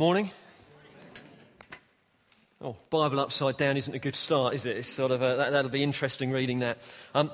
Morning. 0.00 0.30
Oh, 2.62 2.74
Bible 2.88 3.20
upside 3.20 3.58
down 3.58 3.76
isn't 3.76 3.94
a 3.94 3.98
good 3.98 4.16
start, 4.16 4.54
is 4.54 4.64
it? 4.64 4.78
It's 4.78 4.88
sort 4.88 5.10
of 5.10 5.20
a, 5.20 5.36
that, 5.36 5.62
will 5.62 5.68
be 5.68 5.82
interesting 5.82 6.30
reading 6.30 6.60
that. 6.60 6.78
Um, 7.14 7.30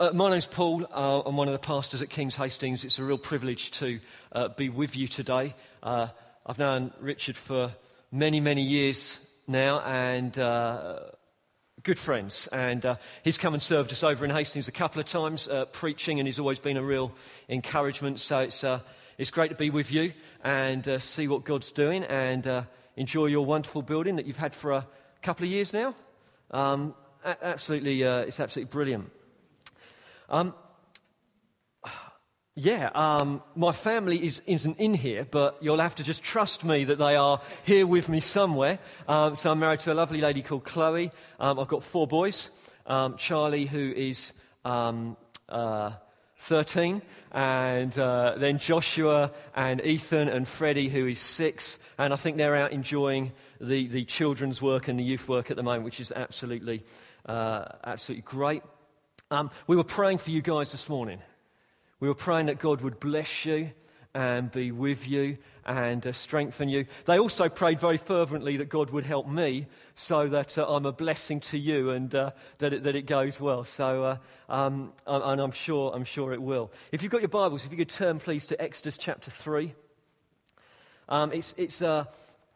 uh, 0.00 0.10
my 0.12 0.28
name's 0.28 0.46
Paul. 0.46 0.84
Uh, 0.92 1.20
I'm 1.20 1.36
one 1.36 1.46
of 1.46 1.52
the 1.52 1.64
pastors 1.64 2.02
at 2.02 2.10
King's 2.10 2.34
Hastings. 2.34 2.84
It's 2.84 2.98
a 2.98 3.04
real 3.04 3.16
privilege 3.16 3.70
to 3.78 4.00
uh, 4.32 4.48
be 4.48 4.68
with 4.70 4.96
you 4.96 5.06
today. 5.06 5.54
Uh, 5.80 6.08
I've 6.44 6.58
known 6.58 6.92
Richard 6.98 7.36
for 7.36 7.70
many, 8.10 8.40
many 8.40 8.62
years 8.62 9.32
now, 9.46 9.78
and 9.78 10.36
uh, 10.36 10.98
good 11.84 12.00
friends. 12.00 12.48
And 12.48 12.84
uh, 12.84 12.96
he's 13.22 13.38
come 13.38 13.54
and 13.54 13.62
served 13.62 13.92
us 13.92 14.02
over 14.02 14.24
in 14.24 14.32
Hastings 14.32 14.66
a 14.66 14.72
couple 14.72 14.98
of 14.98 15.06
times, 15.06 15.48
preaching, 15.74 16.18
and 16.18 16.26
he's 16.26 16.40
always 16.40 16.58
been 16.58 16.76
a 16.76 16.82
real 16.82 17.12
encouragement. 17.48 18.18
So 18.18 18.40
it's 18.40 18.64
it's 19.18 19.30
great 19.32 19.50
to 19.50 19.56
be 19.56 19.68
with 19.68 19.92
you 19.92 20.12
and 20.42 21.02
see 21.02 21.26
what 21.28 21.44
God's 21.44 21.72
doing 21.72 22.04
and 22.04 22.66
enjoy 22.96 23.26
your 23.26 23.44
wonderful 23.44 23.82
building 23.82 24.16
that 24.16 24.26
you've 24.26 24.36
had 24.36 24.54
for 24.54 24.72
a 24.72 24.86
couple 25.22 25.44
of 25.44 25.50
years 25.50 25.72
now. 25.72 25.94
Um, 26.50 26.94
absolutely, 27.24 28.04
uh, 28.04 28.20
it's 28.20 28.40
absolutely 28.40 28.70
brilliant. 28.70 29.10
Um, 30.30 30.54
yeah, 32.54 32.90
um, 32.94 33.42
my 33.54 33.72
family 33.72 34.24
is, 34.24 34.42
isn't 34.46 34.78
in 34.78 34.94
here, 34.94 35.26
but 35.30 35.58
you'll 35.60 35.78
have 35.78 35.94
to 35.96 36.04
just 36.04 36.22
trust 36.22 36.64
me 36.64 36.84
that 36.84 36.98
they 36.98 37.14
are 37.14 37.40
here 37.64 37.86
with 37.86 38.08
me 38.08 38.20
somewhere. 38.20 38.78
Um, 39.06 39.36
so 39.36 39.52
I'm 39.52 39.60
married 39.60 39.80
to 39.80 39.92
a 39.92 39.94
lovely 39.94 40.20
lady 40.20 40.42
called 40.42 40.64
Chloe. 40.64 41.12
Um, 41.38 41.58
I've 41.58 41.68
got 41.68 41.82
four 41.82 42.06
boys. 42.06 42.50
Um, 42.86 43.16
Charlie, 43.16 43.66
who 43.66 43.92
is 43.96 44.32
uh, 44.64 45.90
13, 46.38 47.02
and 47.32 47.98
uh, 47.98 48.34
then 48.36 48.58
Joshua 48.58 49.32
and 49.54 49.84
Ethan 49.84 50.28
and 50.28 50.46
Freddie, 50.46 50.88
who 50.88 51.06
is 51.06 51.20
six. 51.20 51.78
And 51.98 52.12
I 52.12 52.16
think 52.16 52.36
they're 52.36 52.56
out 52.56 52.72
enjoying 52.72 53.32
the, 53.60 53.88
the 53.88 54.04
children's 54.04 54.62
work 54.62 54.88
and 54.88 54.98
the 54.98 55.04
youth 55.04 55.28
work 55.28 55.50
at 55.50 55.56
the 55.56 55.62
moment, 55.62 55.84
which 55.84 56.00
is 56.00 56.12
absolutely, 56.12 56.84
uh, 57.26 57.64
absolutely 57.84 58.22
great. 58.22 58.62
Um, 59.30 59.50
we 59.66 59.76
were 59.76 59.84
praying 59.84 60.18
for 60.18 60.30
you 60.30 60.40
guys 60.40 60.72
this 60.72 60.88
morning. 60.88 61.20
We 62.00 62.08
were 62.08 62.14
praying 62.14 62.46
that 62.46 62.58
God 62.58 62.80
would 62.80 63.00
bless 63.00 63.44
you 63.44 63.72
and 64.18 64.50
be 64.50 64.72
with 64.72 65.08
you 65.08 65.38
and 65.64 66.04
uh, 66.04 66.10
strengthen 66.10 66.68
you. 66.68 66.86
They 67.04 67.20
also 67.20 67.48
prayed 67.48 67.78
very 67.78 67.98
fervently 67.98 68.56
that 68.56 68.68
God 68.68 68.90
would 68.90 69.04
help 69.04 69.28
me 69.28 69.68
so 69.94 70.26
that 70.26 70.58
uh, 70.58 70.66
I'm 70.66 70.86
a 70.86 70.92
blessing 70.92 71.38
to 71.40 71.58
you 71.58 71.90
and 71.90 72.12
uh, 72.12 72.32
that, 72.58 72.72
it, 72.72 72.82
that 72.82 72.96
it 72.96 73.06
goes 73.06 73.40
well. 73.40 73.62
So, 73.62 74.02
uh, 74.02 74.16
um, 74.52 74.92
and 75.06 75.40
I'm 75.40 75.52
sure, 75.52 75.92
I'm 75.94 76.02
sure 76.02 76.32
it 76.32 76.42
will. 76.42 76.72
If 76.90 77.04
you've 77.04 77.12
got 77.12 77.20
your 77.20 77.28
Bibles, 77.28 77.64
if 77.64 77.70
you 77.70 77.76
could 77.76 77.90
turn 77.90 78.18
please 78.18 78.46
to 78.46 78.60
Exodus 78.60 78.98
chapter 78.98 79.30
3. 79.30 79.72
Um, 81.08 81.32
it's, 81.32 81.54
it's, 81.56 81.80
a, 81.80 82.08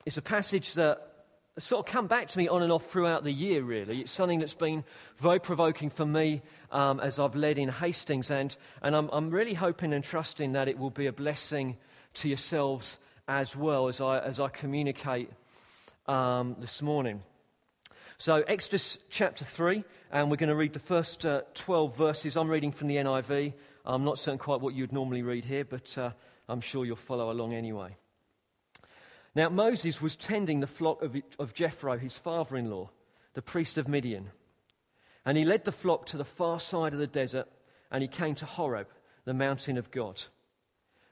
it's 0.04 0.16
a 0.16 0.22
passage 0.22 0.74
that 0.74 1.11
sort 1.58 1.86
of 1.86 1.92
come 1.92 2.06
back 2.06 2.28
to 2.28 2.38
me 2.38 2.48
on 2.48 2.62
and 2.62 2.72
off 2.72 2.86
throughout 2.86 3.24
the 3.24 3.32
year, 3.32 3.62
really. 3.62 4.00
It's 4.00 4.12
something 4.12 4.38
that's 4.38 4.54
been 4.54 4.84
very 5.16 5.38
provoking 5.38 5.90
for 5.90 6.06
me 6.06 6.40
um, 6.70 6.98
as 6.98 7.18
I've 7.18 7.36
led 7.36 7.58
in 7.58 7.68
Hastings, 7.68 8.30
and, 8.30 8.56
and 8.80 8.96
I'm, 8.96 9.10
I'm 9.12 9.30
really 9.30 9.54
hoping 9.54 9.92
and 9.92 10.02
trusting 10.02 10.52
that 10.52 10.68
it 10.68 10.78
will 10.78 10.90
be 10.90 11.06
a 11.06 11.12
blessing 11.12 11.76
to 12.14 12.28
yourselves 12.28 12.98
as 13.28 13.54
well 13.54 13.88
as 13.88 14.00
I, 14.00 14.18
as 14.20 14.40
I 14.40 14.48
communicate 14.48 15.28
um, 16.06 16.56
this 16.58 16.80
morning. 16.80 17.22
So, 18.16 18.42
Exodus 18.46 18.98
chapter 19.10 19.44
3, 19.44 19.84
and 20.10 20.30
we're 20.30 20.36
going 20.36 20.48
to 20.48 20.56
read 20.56 20.72
the 20.72 20.78
first 20.78 21.26
uh, 21.26 21.42
12 21.54 21.96
verses. 21.96 22.36
I'm 22.36 22.48
reading 22.48 22.72
from 22.72 22.88
the 22.88 22.96
NIV. 22.96 23.52
I'm 23.84 24.04
not 24.04 24.18
certain 24.18 24.38
quite 24.38 24.60
what 24.60 24.74
you'd 24.74 24.92
normally 24.92 25.22
read 25.22 25.44
here, 25.44 25.64
but 25.64 25.98
uh, 25.98 26.12
I'm 26.48 26.60
sure 26.60 26.86
you'll 26.86 26.96
follow 26.96 27.30
along 27.30 27.52
anyway. 27.52 27.96
Now, 29.34 29.48
Moses 29.48 30.02
was 30.02 30.16
tending 30.16 30.60
the 30.60 30.66
flock 30.66 31.02
of, 31.02 31.16
of 31.38 31.54
Jethro, 31.54 31.96
his 31.96 32.18
father 32.18 32.56
in 32.56 32.70
law, 32.70 32.90
the 33.34 33.42
priest 33.42 33.78
of 33.78 33.88
Midian. 33.88 34.30
And 35.24 35.38
he 35.38 35.44
led 35.44 35.64
the 35.64 35.72
flock 35.72 36.06
to 36.06 36.16
the 36.16 36.24
far 36.24 36.60
side 36.60 36.92
of 36.92 36.98
the 36.98 37.06
desert, 37.06 37.48
and 37.90 38.02
he 38.02 38.08
came 38.08 38.34
to 38.36 38.46
Horeb, 38.46 38.88
the 39.24 39.34
mountain 39.34 39.78
of 39.78 39.90
God. 39.90 40.22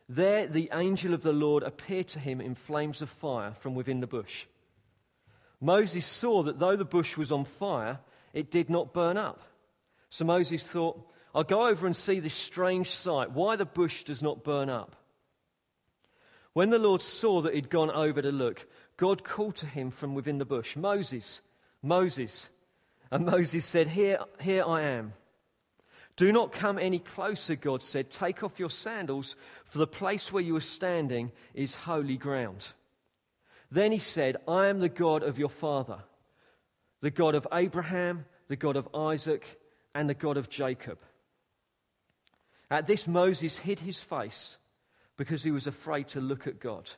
There, 0.09 0.47
the 0.47 0.71
angel 0.73 1.15
of 1.15 1.23
the 1.23 1.33
Lord 1.33 1.63
appeared 1.63 2.09
to 2.09 2.19
him 2.19 2.41
in 2.41 2.55
flames 2.55 3.01
of 3.01 3.09
fire 3.09 3.53
from 3.53 3.75
within 3.75 4.01
the 4.01 4.07
bush. 4.07 4.47
Moses 5.61 6.05
saw 6.05 6.43
that 6.43 6.59
though 6.59 6.77
the 6.77 6.85
bush 6.85 7.17
was 7.17 7.31
on 7.31 7.45
fire, 7.45 8.01
it 8.33 8.51
did 8.51 8.69
not 8.69 8.93
burn 8.93 9.17
up. 9.17 9.43
So 10.09 10.25
Moses 10.25 10.67
thought, 10.67 11.07
I'll 11.35 11.45
go 11.45 11.67
over 11.67 11.87
and 11.87 11.95
see 11.95 12.19
this 12.19 12.35
strange 12.35 12.91
sight, 12.91 13.31
why 13.31 13.57
the 13.57 13.65
bush 13.65 14.05
does 14.05 14.23
not 14.23 14.43
burn 14.43 14.69
up. 14.69 14.97
When 16.53 16.71
the 16.71 16.79
Lord 16.79 17.03
saw 17.03 17.43
that 17.43 17.55
he'd 17.55 17.71
gone 17.71 17.91
over 17.91 18.21
to 18.21 18.33
look, 18.33 18.67
God 18.97 19.23
called 19.25 19.57
to 19.57 19.67
him 19.67 19.91
from 19.91 20.15
within 20.15 20.39
the 20.39 20.45
bush, 20.45 20.77
Moses, 20.77 21.41
Moses. 21.83 22.51
And 23.11 23.27
Moses 23.27 23.65
said, 23.65 23.89
Here, 23.89 24.19
here 24.41 24.65
I 24.65 24.83
am. 24.83 25.15
Do 26.17 26.33
not 26.33 26.53
come 26.53 26.79
any 26.79 26.99
closer, 26.99 27.55
God 27.55 27.83
said. 27.83 28.11
Take 28.11 28.43
off 28.43 28.61
your 28.61 28.71
sandals, 28.71 29.37
for 29.65 29.79
the 29.79 29.87
place 29.87 30.33
where 30.33 30.43
you 30.43 30.57
are 30.57 30.61
standing 30.61 31.33
is 31.55 31.75
holy 31.75 32.17
ground. 32.17 32.73
Then 33.71 33.93
he 33.93 34.01
said, 34.01 34.37
I 34.47 34.67
am 34.67 34.81
the 34.81 34.89
God 34.89 35.23
of 35.23 35.39
your 35.39 35.49
father, 35.49 36.01
the 37.01 37.11
God 37.11 37.35
of 37.35 37.47
Abraham, 37.53 38.27
the 38.49 38.57
God 38.57 38.77
of 38.77 38.89
Isaac, 38.95 39.61
and 39.95 40.11
the 40.11 40.15
God 40.15 40.37
of 40.37 40.51
Jacob. 40.51 40.99
At 42.71 42.87
this, 42.87 43.09
Moses 43.09 43.57
hid 43.57 43.81
his 43.81 44.03
face 44.03 44.59
because 45.21 45.43
he 45.43 45.51
was 45.51 45.67
afraid 45.67 46.09
to 46.09 46.19
look 46.19 46.47
at 46.47 46.59
God. 46.59 46.89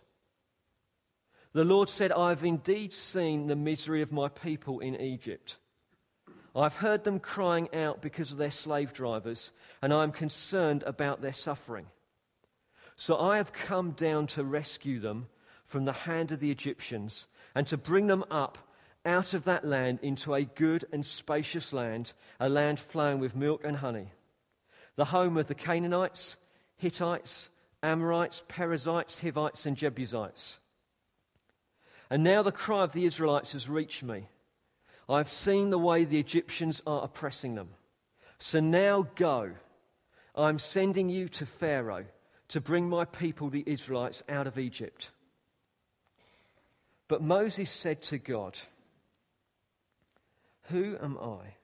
The 1.54 1.64
Lord 1.64 1.88
said, 1.88 2.12
I 2.12 2.28
have 2.28 2.44
indeed 2.44 2.92
seen 2.92 3.48
the 3.48 3.56
misery 3.56 4.00
of 4.00 4.12
my 4.12 4.28
people 4.28 4.78
in 4.78 4.94
Egypt. 5.00 5.58
I've 6.54 6.76
heard 6.76 7.02
them 7.02 7.18
crying 7.18 7.68
out 7.74 8.00
because 8.00 8.30
of 8.30 8.38
their 8.38 8.52
slave 8.52 8.92
drivers, 8.92 9.50
and 9.82 9.92
I 9.92 10.04
am 10.04 10.12
concerned 10.12 10.84
about 10.86 11.20
their 11.20 11.32
suffering. 11.32 11.86
So 12.94 13.18
I 13.18 13.38
have 13.38 13.52
come 13.52 13.90
down 13.90 14.28
to 14.28 14.44
rescue 14.44 15.00
them 15.00 15.26
from 15.64 15.84
the 15.84 15.92
hand 15.92 16.30
of 16.30 16.38
the 16.38 16.52
Egyptians 16.52 17.26
and 17.56 17.66
to 17.66 17.76
bring 17.76 18.06
them 18.06 18.24
up 18.30 18.56
out 19.04 19.34
of 19.34 19.42
that 19.46 19.64
land 19.64 19.98
into 20.00 20.32
a 20.32 20.44
good 20.44 20.84
and 20.92 21.04
spacious 21.04 21.72
land, 21.72 22.12
a 22.38 22.48
land 22.48 22.78
flowing 22.78 23.18
with 23.18 23.34
milk 23.34 23.62
and 23.64 23.78
honey, 23.78 24.12
the 24.94 25.06
home 25.06 25.36
of 25.36 25.48
the 25.48 25.56
Canaanites, 25.56 26.36
Hittites, 26.76 27.48
Amorites, 27.82 28.42
Perizzites, 28.48 29.20
Hivites, 29.20 29.66
and 29.66 29.76
Jebusites. 29.76 30.58
And 32.10 32.22
now 32.22 32.42
the 32.42 32.52
cry 32.52 32.84
of 32.84 32.92
the 32.92 33.04
Israelites 33.04 33.52
has 33.52 33.68
reached 33.68 34.02
me. 34.02 34.28
I 35.08 35.18
have 35.18 35.30
seen 35.30 35.70
the 35.70 35.78
way 35.78 36.04
the 36.04 36.20
Egyptians 36.20 36.82
are 36.86 37.02
oppressing 37.02 37.54
them. 37.54 37.70
So 38.38 38.60
now 38.60 39.08
go. 39.14 39.52
I 40.34 40.48
am 40.48 40.58
sending 40.58 41.08
you 41.08 41.28
to 41.28 41.46
Pharaoh 41.46 42.06
to 42.48 42.60
bring 42.60 42.88
my 42.88 43.04
people, 43.04 43.48
the 43.48 43.64
Israelites, 43.66 44.22
out 44.28 44.46
of 44.46 44.58
Egypt. 44.58 45.10
But 47.08 47.22
Moses 47.22 47.70
said 47.70 48.02
to 48.02 48.18
God, 48.18 48.58
Who 50.70 50.96
am 51.02 51.18
I 51.18 51.54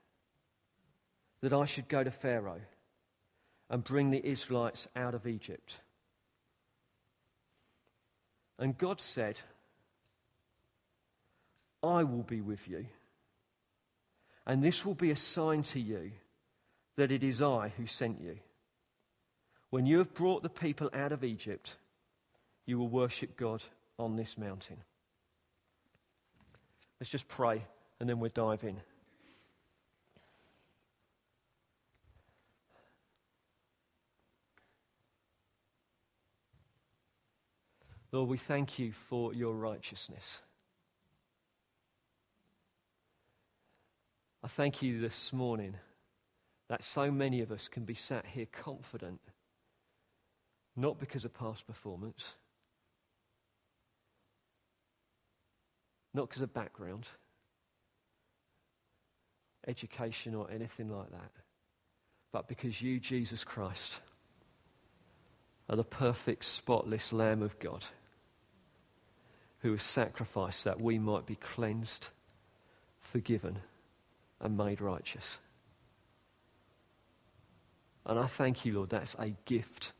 that 1.40 1.52
I 1.52 1.64
should 1.64 1.88
go 1.88 2.02
to 2.02 2.10
Pharaoh 2.10 2.62
and 3.70 3.84
bring 3.84 4.10
the 4.10 4.26
Israelites 4.26 4.88
out 4.96 5.14
of 5.14 5.26
Egypt? 5.26 5.80
And 8.58 8.76
God 8.76 9.00
said, 9.00 9.40
I 11.82 12.02
will 12.02 12.24
be 12.24 12.40
with 12.40 12.68
you. 12.68 12.86
And 14.46 14.62
this 14.62 14.84
will 14.84 14.94
be 14.94 15.10
a 15.10 15.16
sign 15.16 15.62
to 15.64 15.80
you 15.80 16.12
that 16.96 17.12
it 17.12 17.22
is 17.22 17.40
I 17.40 17.72
who 17.76 17.86
sent 17.86 18.20
you. 18.20 18.38
When 19.70 19.86
you 19.86 19.98
have 19.98 20.14
brought 20.14 20.42
the 20.42 20.48
people 20.48 20.90
out 20.92 21.12
of 21.12 21.22
Egypt, 21.22 21.76
you 22.66 22.78
will 22.78 22.88
worship 22.88 23.36
God 23.36 23.62
on 23.98 24.16
this 24.16 24.36
mountain. 24.36 24.78
Let's 26.98 27.10
just 27.10 27.28
pray 27.28 27.62
and 28.00 28.08
then 28.08 28.18
we'll 28.18 28.30
dive 28.34 28.64
in. 28.64 28.80
Lord, 38.10 38.28
we 38.30 38.38
thank 38.38 38.78
you 38.78 38.92
for 38.92 39.34
your 39.34 39.54
righteousness. 39.54 40.40
I 44.42 44.46
thank 44.46 44.80
you 44.82 45.00
this 45.00 45.32
morning 45.32 45.74
that 46.68 46.82
so 46.82 47.10
many 47.10 47.42
of 47.42 47.52
us 47.52 47.68
can 47.68 47.84
be 47.84 47.94
sat 47.94 48.24
here 48.24 48.46
confident, 48.50 49.20
not 50.74 50.98
because 50.98 51.24
of 51.24 51.34
past 51.34 51.66
performance, 51.66 52.34
not 56.14 56.28
because 56.28 56.42
of 56.42 56.54
background, 56.54 57.08
education, 59.66 60.34
or 60.34 60.50
anything 60.50 60.88
like 60.88 61.10
that, 61.10 61.32
but 62.32 62.48
because 62.48 62.80
you, 62.80 63.00
Jesus 63.00 63.44
Christ, 63.44 64.00
are 65.68 65.76
the 65.76 65.84
perfect, 65.84 66.44
spotless 66.44 67.12
Lamb 67.12 67.42
of 67.42 67.58
God 67.58 67.86
who 69.60 69.72
was 69.72 69.82
sacrificed 69.82 70.64
that 70.64 70.80
we 70.80 70.98
might 70.98 71.26
be 71.26 71.34
cleansed, 71.34 72.08
forgiven, 73.00 73.58
and 74.40 74.56
made 74.56 74.80
righteous. 74.80 75.38
And 78.06 78.18
I 78.18 78.26
thank 78.26 78.64
you, 78.64 78.72
Lord, 78.72 78.90
that's 78.90 79.16
a 79.18 79.34
gift 79.44 79.92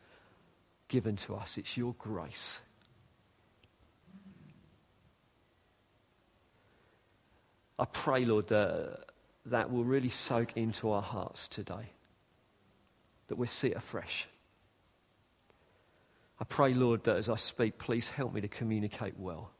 given 0.87 1.17
to 1.17 1.35
us. 1.35 1.59
It's 1.59 1.77
your 1.77 1.95
grace. 1.99 2.63
I 7.79 7.85
pray, 7.85 8.25
Lord, 8.25 8.49
that 8.49 9.05
that 9.47 9.71
will 9.71 9.85
really 9.85 10.09
soak 10.09 10.57
into 10.57 10.91
our 10.91 11.03
hearts 11.03 11.49
today, 11.49 11.91
that 13.29 13.37
we 13.37 13.47
see 13.47 13.69
it 13.69 13.77
afresh. 13.77 14.27
I 16.41 16.45
pray, 16.45 16.73
Lord, 16.73 17.05
that 17.05 17.17
as 17.17 17.29
I 17.29 17.37
speak, 17.37 17.79
please 17.79 18.11
help 18.11 18.33
me 18.33 18.41
to 18.41 18.49
communicate 18.49 19.19
well. 19.19 19.51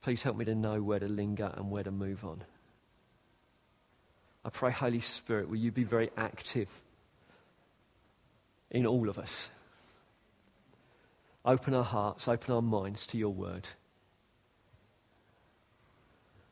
Please 0.00 0.22
help 0.22 0.36
me 0.36 0.44
to 0.46 0.54
know 0.54 0.82
where 0.82 0.98
to 0.98 1.08
linger 1.08 1.52
and 1.56 1.70
where 1.70 1.82
to 1.82 1.90
move 1.90 2.24
on. 2.24 2.44
I 4.44 4.50
pray, 4.50 4.70
Holy 4.70 5.00
Spirit, 5.00 5.48
will 5.48 5.56
you 5.56 5.72
be 5.72 5.84
very 5.84 6.10
active 6.16 6.68
in 8.70 8.86
all 8.86 9.08
of 9.08 9.18
us? 9.18 9.50
Open 11.44 11.74
our 11.74 11.84
hearts, 11.84 12.28
open 12.28 12.54
our 12.54 12.62
minds 12.62 13.06
to 13.08 13.18
your 13.18 13.32
word. 13.32 13.68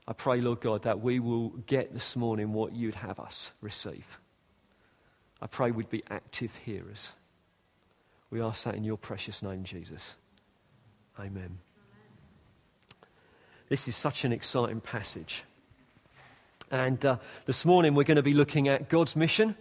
I 0.07 0.13
pray, 0.13 0.41
Lord 0.41 0.61
God, 0.61 0.83
that 0.83 1.01
we 1.01 1.21
will 1.21 1.51
get 1.51 1.93
this 1.93 2.17
morning 2.17 2.53
what 2.53 2.75
you'd 2.75 2.97
have 2.97 3.21
us 3.21 3.53
receive. 3.61 4.19
I 5.41 5.47
pray 5.47 5.71
we'd 5.71 5.91
be 5.91 6.03
active 6.11 6.55
hearers. 6.57 7.15
We 8.33 8.41
ask 8.41 8.65
that 8.65 8.77
in 8.77 8.83
your 8.83 8.97
precious 8.97 9.43
name, 9.43 9.63
Jesus. 9.63 10.17
Amen. 11.21 11.59
This 13.69 13.89
is 13.89 13.95
such 13.95 14.25
an 14.25 14.33
exciting 14.33 14.81
passage. 14.81 15.45
And 16.71 17.05
uh, 17.05 17.19
this 17.45 17.67
morning 17.67 17.95
we're 17.95 18.05
going 18.05 18.17
to 18.17 18.23
be 18.23 18.33
looking 18.33 18.69
at 18.69 18.89
God's 18.89 19.17
mission 19.17 19.55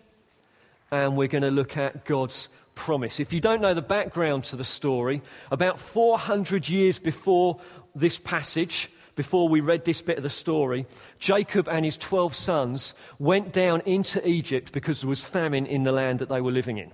and 0.90 1.18
we're 1.18 1.28
going 1.28 1.42
to 1.42 1.52
look 1.52 1.76
at 1.76 2.06
God's 2.06 2.48
promise. 2.74 3.20
If 3.20 3.34
you 3.34 3.42
don't 3.42 3.62
know 3.62 3.74
the 3.74 3.82
background 3.82 4.46
to 4.46 4.56
the 4.56 4.64
story, 4.64 5.22
about 5.52 5.78
400 5.78 6.70
years 6.70 6.98
before 6.98 7.60
this 7.94 8.20
passage, 8.20 8.90
before 9.16 9.50
we 9.50 9.60
read 9.60 9.84
this 9.84 10.02
bit 10.02 10.16
of 10.16 10.24
the 10.24 10.30
story, 10.30 10.86
Jacob 11.20 11.68
and 11.68 11.84
his 11.84 11.98
12 11.98 12.34
sons 12.34 12.94
went 13.20 13.52
down 13.52 13.82
into 13.82 14.26
Egypt 14.26 14.72
because 14.72 15.02
there 15.02 15.10
was 15.10 15.22
famine 15.22 15.66
in 15.66 15.84
the 15.84 15.92
land 15.92 16.20
that 16.20 16.30
they 16.30 16.40
were 16.40 16.52
living 16.52 16.78
in. 16.78 16.94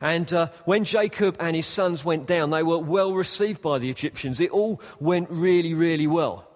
And 0.00 0.32
uh, 0.32 0.48
when 0.64 0.84
Jacob 0.84 1.36
and 1.40 1.54
his 1.54 1.66
sons 1.66 2.04
went 2.04 2.26
down, 2.26 2.50
they 2.50 2.62
were 2.62 2.78
well 2.78 3.12
received 3.12 3.62
by 3.62 3.78
the 3.78 3.90
Egyptians. 3.90 4.40
It 4.40 4.50
all 4.50 4.80
went 5.00 5.30
really, 5.30 5.74
really 5.74 6.06
well. 6.06 6.48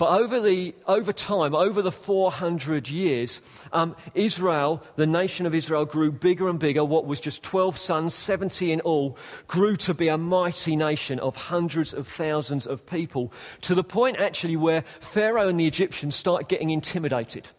But 0.00 0.18
over, 0.18 0.40
the, 0.40 0.74
over 0.86 1.12
time, 1.12 1.54
over 1.54 1.82
the 1.82 1.92
400 1.92 2.88
years, 2.88 3.42
um, 3.70 3.94
Israel, 4.14 4.82
the 4.96 5.06
nation 5.06 5.44
of 5.44 5.54
Israel, 5.54 5.84
grew 5.84 6.10
bigger 6.10 6.48
and 6.48 6.58
bigger. 6.58 6.82
What 6.82 7.04
was 7.04 7.20
just 7.20 7.42
12 7.42 7.76
sons, 7.76 8.14
70 8.14 8.72
in 8.72 8.80
all, 8.80 9.18
grew 9.46 9.76
to 9.76 9.92
be 9.92 10.08
a 10.08 10.16
mighty 10.16 10.74
nation 10.74 11.18
of 11.18 11.36
hundreds 11.36 11.92
of 11.92 12.08
thousands 12.08 12.66
of 12.66 12.86
people, 12.86 13.30
to 13.60 13.74
the 13.74 13.84
point 13.84 14.16
actually 14.18 14.56
where 14.56 14.80
Pharaoh 14.80 15.48
and 15.48 15.60
the 15.60 15.66
Egyptians 15.66 16.16
started 16.16 16.48
getting 16.48 16.70
intimidated. 16.70 17.50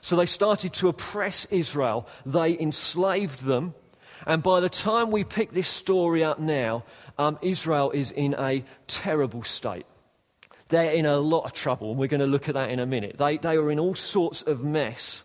So 0.00 0.16
they 0.16 0.26
started 0.26 0.72
to 0.72 0.88
oppress 0.88 1.44
Israel. 1.52 2.08
They 2.26 2.58
enslaved 2.58 3.44
them. 3.44 3.74
And 4.26 4.42
by 4.42 4.60
the 4.60 4.68
time 4.68 5.10
we 5.10 5.24
pick 5.24 5.52
this 5.52 5.68
story 5.68 6.22
up 6.24 6.38
now, 6.38 6.84
um, 7.18 7.38
Israel 7.42 7.90
is 7.90 8.10
in 8.10 8.34
a 8.38 8.64
terrible 8.86 9.42
state. 9.42 9.86
They're 10.68 10.92
in 10.92 11.06
a 11.06 11.18
lot 11.18 11.44
of 11.44 11.52
trouble, 11.52 11.90
and 11.90 11.98
we're 11.98 12.08
going 12.08 12.20
to 12.20 12.26
look 12.26 12.48
at 12.48 12.54
that 12.54 12.70
in 12.70 12.78
a 12.78 12.86
minute. 12.86 13.18
They, 13.18 13.38
they 13.38 13.56
are 13.56 13.70
in 13.70 13.78
all 13.78 13.94
sorts 13.94 14.42
of 14.42 14.64
mess. 14.64 15.24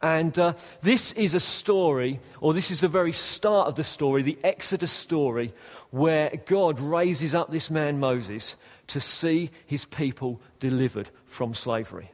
And 0.00 0.36
uh, 0.38 0.54
this 0.80 1.12
is 1.12 1.34
a 1.34 1.40
story, 1.40 2.20
or 2.40 2.54
this 2.54 2.70
is 2.70 2.80
the 2.80 2.88
very 2.88 3.12
start 3.12 3.68
of 3.68 3.76
the 3.76 3.84
story, 3.84 4.22
the 4.22 4.38
Exodus 4.42 4.90
story, 4.90 5.52
where 5.90 6.32
God 6.46 6.80
raises 6.80 7.34
up 7.34 7.50
this 7.50 7.70
man 7.70 8.00
Moses 8.00 8.56
to 8.88 8.98
see 8.98 9.50
his 9.66 9.84
people 9.84 10.40
delivered 10.58 11.10
from 11.26 11.54
slavery 11.54 12.10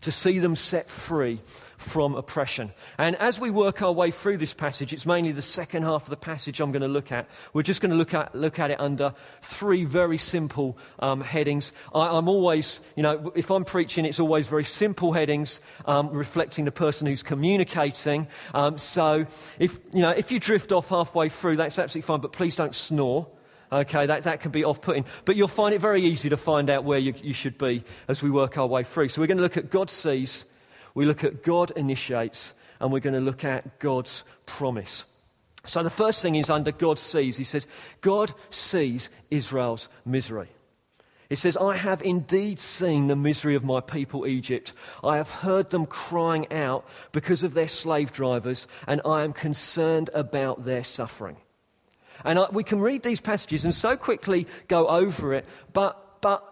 to 0.00 0.10
see 0.10 0.38
them 0.38 0.56
set 0.56 0.88
free 0.88 1.40
from 1.80 2.14
oppression. 2.14 2.72
And 2.98 3.16
as 3.16 3.40
we 3.40 3.50
work 3.50 3.82
our 3.82 3.92
way 3.92 4.10
through 4.10 4.36
this 4.36 4.52
passage, 4.52 4.92
it's 4.92 5.06
mainly 5.06 5.32
the 5.32 5.42
second 5.42 5.82
half 5.82 6.04
of 6.04 6.10
the 6.10 6.16
passage 6.16 6.60
I'm 6.60 6.72
going 6.72 6.82
to 6.82 6.88
look 6.88 7.10
at. 7.10 7.26
We're 7.52 7.62
just 7.62 7.80
going 7.80 7.90
to 7.90 7.96
look 7.96 8.12
at, 8.12 8.34
look 8.34 8.58
at 8.58 8.70
it 8.70 8.78
under 8.78 9.14
three 9.40 9.84
very 9.84 10.18
simple 10.18 10.76
um, 10.98 11.22
headings. 11.22 11.72
I, 11.94 12.16
am 12.16 12.28
always, 12.28 12.80
you 12.96 13.02
know, 13.02 13.32
if 13.34 13.50
I'm 13.50 13.64
preaching, 13.64 14.04
it's 14.04 14.20
always 14.20 14.46
very 14.46 14.64
simple 14.64 15.12
headings 15.12 15.60
um, 15.86 16.10
reflecting 16.10 16.66
the 16.66 16.72
person 16.72 17.06
who's 17.06 17.22
communicating. 17.22 18.28
Um, 18.52 18.76
so 18.76 19.26
if, 19.58 19.78
you 19.92 20.02
know, 20.02 20.10
if 20.10 20.30
you 20.30 20.38
drift 20.38 20.72
off 20.72 20.90
halfway 20.90 21.30
through, 21.30 21.56
that's 21.56 21.78
absolutely 21.78 22.06
fine, 22.06 22.20
but 22.20 22.32
please 22.32 22.56
don't 22.56 22.74
snore. 22.74 23.26
Okay, 23.72 24.06
that, 24.06 24.24
that 24.24 24.40
can 24.40 24.50
be 24.50 24.64
off 24.64 24.82
putting. 24.82 25.04
But 25.24 25.36
you'll 25.36 25.48
find 25.48 25.74
it 25.74 25.80
very 25.80 26.02
easy 26.02 26.28
to 26.30 26.36
find 26.36 26.68
out 26.68 26.84
where 26.84 26.98
you, 26.98 27.14
you 27.22 27.32
should 27.32 27.56
be 27.56 27.84
as 28.08 28.22
we 28.22 28.28
work 28.28 28.58
our 28.58 28.66
way 28.66 28.82
through. 28.82 29.08
So 29.08 29.20
we're 29.20 29.28
going 29.28 29.38
to 29.38 29.44
look 29.44 29.56
at 29.56 29.70
God 29.70 29.90
sees, 29.90 30.44
we 31.00 31.06
look 31.06 31.24
at 31.24 31.42
God 31.42 31.70
initiates, 31.76 32.52
and 32.78 32.92
we're 32.92 33.00
going 33.00 33.14
to 33.14 33.20
look 33.20 33.42
at 33.42 33.78
God's 33.78 34.22
promise. 34.44 35.06
So 35.64 35.82
the 35.82 35.88
first 35.88 36.20
thing 36.20 36.34
is 36.34 36.50
under 36.50 36.72
God 36.72 36.98
sees. 36.98 37.38
He 37.38 37.44
says, 37.44 37.66
God 38.02 38.34
sees 38.50 39.08
Israel's 39.30 39.88
misery. 40.04 40.48
It 41.30 41.36
says, 41.36 41.56
I 41.56 41.74
have 41.74 42.02
indeed 42.02 42.58
seen 42.58 43.06
the 43.06 43.16
misery 43.16 43.54
of 43.54 43.64
my 43.64 43.80
people 43.80 44.26
Egypt. 44.26 44.74
I 45.02 45.16
have 45.16 45.30
heard 45.30 45.70
them 45.70 45.86
crying 45.86 46.52
out 46.52 46.86
because 47.12 47.44
of 47.44 47.54
their 47.54 47.68
slave 47.68 48.12
drivers, 48.12 48.68
and 48.86 49.00
I 49.06 49.24
am 49.24 49.32
concerned 49.32 50.10
about 50.12 50.66
their 50.66 50.84
suffering. 50.84 51.38
And 52.26 52.38
I, 52.38 52.50
we 52.52 52.62
can 52.62 52.78
read 52.78 53.04
these 53.04 53.22
passages 53.22 53.64
and 53.64 53.72
so 53.72 53.96
quickly 53.96 54.46
go 54.68 54.86
over 54.86 55.32
it, 55.32 55.48
but, 55.72 56.20
but 56.20 56.44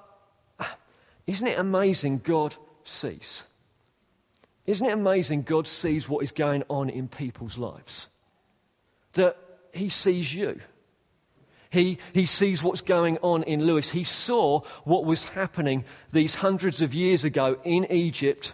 isn't 1.27 1.47
it 1.47 1.59
amazing 1.59 2.23
God 2.25 2.57
sees? 2.83 3.45
Isn't 4.69 4.87
it 4.87 4.93
amazing 4.93 5.45
God 5.45 5.67
sees 5.67 6.11
what 6.11 6.23
is 6.23 6.31
going 6.31 6.63
on 6.69 6.91
in 6.91 7.09
people's 7.09 7.57
lives? 7.57 8.09
That 9.15 9.39
He 9.73 9.89
sees 9.89 10.35
you. 10.35 10.61
He, 11.71 11.97
he 12.13 12.27
sees 12.27 12.63
what's 12.63 12.83
going 12.83 13.17
on 13.23 13.45
in 13.45 13.65
Lewes. 13.65 13.91
He 13.91 14.05
saw 14.05 14.61
what 14.85 15.07
was 15.07 15.25
happening 15.25 15.87
these 16.13 16.35
hundreds 16.35 16.83
of 16.83 16.93
years 16.93 17.25
ago 17.25 17.59
in 17.65 17.91
Egypt 17.91 18.53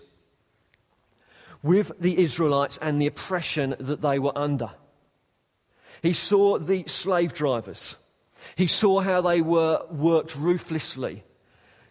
with 1.64 1.90
the 1.98 2.16
Israelites 2.22 2.78
and 2.80 3.02
the 3.02 3.08
oppression 3.08 3.74
that 3.80 4.00
they 4.00 4.20
were 4.20 4.36
under. 4.38 4.70
He 6.00 6.12
saw 6.12 6.58
the 6.58 6.84
slave 6.84 7.32
drivers. 7.32 7.96
He 8.54 8.68
saw 8.68 9.00
how 9.00 9.20
they 9.20 9.40
were 9.40 9.84
worked 9.90 10.36
ruthlessly. 10.36 11.24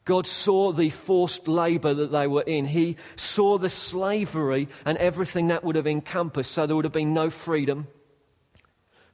God 0.06 0.28
saw 0.28 0.72
the 0.74 0.90
forced 0.90 1.48
labor 1.48 1.94
that 1.94 2.12
they 2.12 2.28
were 2.28 2.42
in. 2.42 2.66
He 2.66 2.98
saw 3.16 3.58
the 3.58 3.70
slavery 3.70 4.68
and 4.86 4.98
everything 4.98 5.48
that 5.48 5.64
would 5.64 5.78
have 5.78 5.88
encompassed. 5.88 6.52
So 6.52 6.66
there 6.66 6.76
would 6.76 6.86
have 6.86 6.92
been 6.92 7.14
no 7.14 7.30
freedom, 7.30 7.88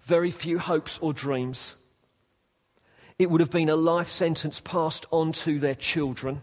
very 0.01 0.31
few 0.31 0.57
hopes 0.57 0.97
or 0.99 1.13
dreams. 1.13 1.75
It 3.19 3.29
would 3.29 3.41
have 3.41 3.51
been 3.51 3.69
a 3.69 3.75
life 3.75 4.09
sentence 4.09 4.59
passed 4.59 5.05
on 5.11 5.31
to 5.33 5.59
their 5.59 5.75
children. 5.75 6.41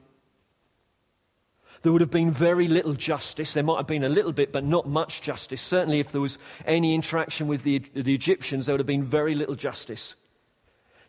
There 1.83 1.93
would 1.93 2.01
have 2.01 2.11
been 2.11 2.31
very 2.31 2.69
little 2.69 2.95
justice. 2.95 3.53
There 3.53 3.63
might 3.63 3.79
have 3.79 3.87
been 3.87 4.05
a 4.05 4.09
little 4.09 4.33
bit, 4.33 4.53
but 4.53 4.65
not 4.65 4.89
much 4.89 5.23
justice. 5.23 5.63
Certainly, 5.63 6.01
if 6.01 6.13
there 6.13 6.21
was 6.21 6.39
any 6.65 6.95
interaction 6.95 7.49
with 7.49 7.63
the, 7.63 7.79
the 7.95 8.15
Egyptians, 8.15 8.67
there 8.67 8.75
would 8.75 8.81
have 8.81 8.87
been 8.87 9.05
very 9.05 9.35
little 9.35 9.55
justice. 9.55 10.17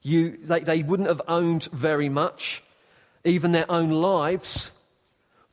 You, 0.02 0.38
they, 0.38 0.62
they 0.62 0.84
wouldn't 0.84 1.10
have 1.10 1.22
owned 1.28 1.66
very 1.72 2.10
much. 2.10 2.64
Even 3.28 3.52
their 3.52 3.70
own 3.70 3.90
lives 3.90 4.72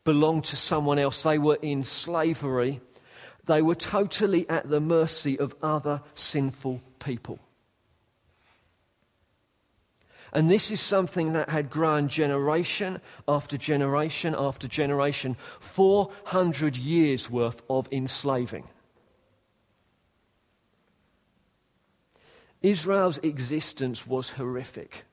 belonged 0.05 0.45
to 0.45 0.55
someone 0.55 0.97
else. 0.97 1.25
They 1.25 1.39
were 1.39 1.59
in 1.61 1.83
slavery. 1.83 2.81
They 3.47 3.63
were 3.63 3.75
totally 3.75 4.49
at 4.49 4.71
the 4.71 4.81
mercy 4.81 5.37
of 5.37 5.57
other 5.61 6.01
sinful 6.15 6.81
people. 7.01 7.41
And 10.33 10.49
this 10.49 10.71
is 10.71 10.81
something 10.81 11.33
that 11.33 11.49
had 11.49 11.69
grown 11.69 12.07
generation 12.07 13.01
after 13.27 13.59
generation 13.59 14.37
after 14.37 14.69
generation 14.69 15.37
400 15.59 16.77
years 16.77 17.29
worth 17.29 17.61
of 17.69 17.89
enslaving. 17.91 18.69
Israel's 22.63 23.19
existence 23.19 24.07
was 24.07 24.31
horrific. 24.31 25.05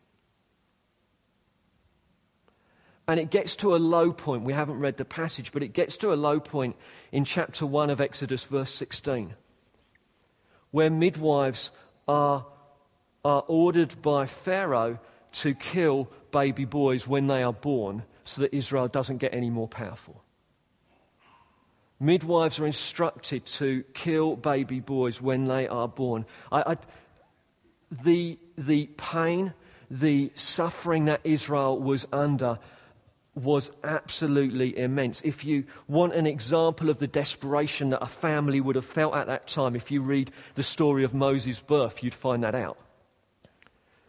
And 3.12 3.20
it 3.20 3.30
gets 3.30 3.58
to 3.58 3.76
a 3.76 3.78
low 3.78 4.14
point. 4.14 4.44
We 4.44 4.54
haven't 4.54 4.80
read 4.80 4.96
the 4.96 5.04
passage, 5.04 5.52
but 5.52 5.62
it 5.62 5.74
gets 5.74 5.98
to 5.98 6.14
a 6.14 6.16
low 6.16 6.40
point 6.40 6.78
in 7.12 7.26
chapter 7.26 7.66
1 7.66 7.90
of 7.90 8.00
Exodus, 8.00 8.46
verse 8.46 8.72
16, 8.72 9.34
where 10.72 10.90
midwives 10.90 11.72
are, 12.08 12.46
are 13.26 13.44
ordered 13.50 14.02
by 14.02 14.28
Pharaoh 14.28 14.98
to 15.34 15.54
kill 15.54 16.10
baby 16.32 16.64
boys 16.64 17.06
when 17.06 17.28
they 17.28 17.44
are 17.44 17.52
born 17.52 18.04
so 18.24 18.44
that 18.44 18.56
Israel 18.56 18.88
doesn't 18.88 19.18
get 19.18 19.34
any 19.34 19.50
more 19.50 19.68
powerful. 19.68 20.24
Midwives 22.00 22.60
are 22.60 22.66
instructed 22.66 23.46
to 23.46 23.84
kill 23.94 24.38
baby 24.38 24.80
boys 24.80 25.22
when 25.22 25.44
they 25.44 25.68
are 25.68 25.90
born. 25.90 26.26
I, 26.50 26.62
I, 26.62 26.78
the, 27.92 28.40
the 28.58 28.86
pain, 28.96 29.54
the 29.90 30.32
suffering 30.36 31.04
that 31.06 31.20
Israel 31.26 31.78
was 31.78 32.08
under 32.14 32.58
was 33.34 33.72
absolutely 33.84 34.78
immense. 34.78 35.22
If 35.22 35.46
you 35.46 35.64
want 35.88 36.14
an 36.14 36.28
example 36.28 36.90
of 36.90 37.00
the 37.00 37.08
desperation 37.08 37.92
that 37.92 38.04
a 38.04 38.08
family 38.08 38.60
would 38.60 38.76
have 38.76 38.86
felt 38.86 39.16
at 39.16 39.28
that 39.28 39.48
time, 39.48 39.76
if 39.76 39.90
you 39.90 40.02
read 40.02 40.32
the 40.56 40.64
story 40.64 41.04
of 41.04 41.14
Moses' 41.14 41.62
birth, 41.62 42.04
you'd 42.04 42.14
find 42.14 42.44
that 42.44 42.56
out. 42.56 42.78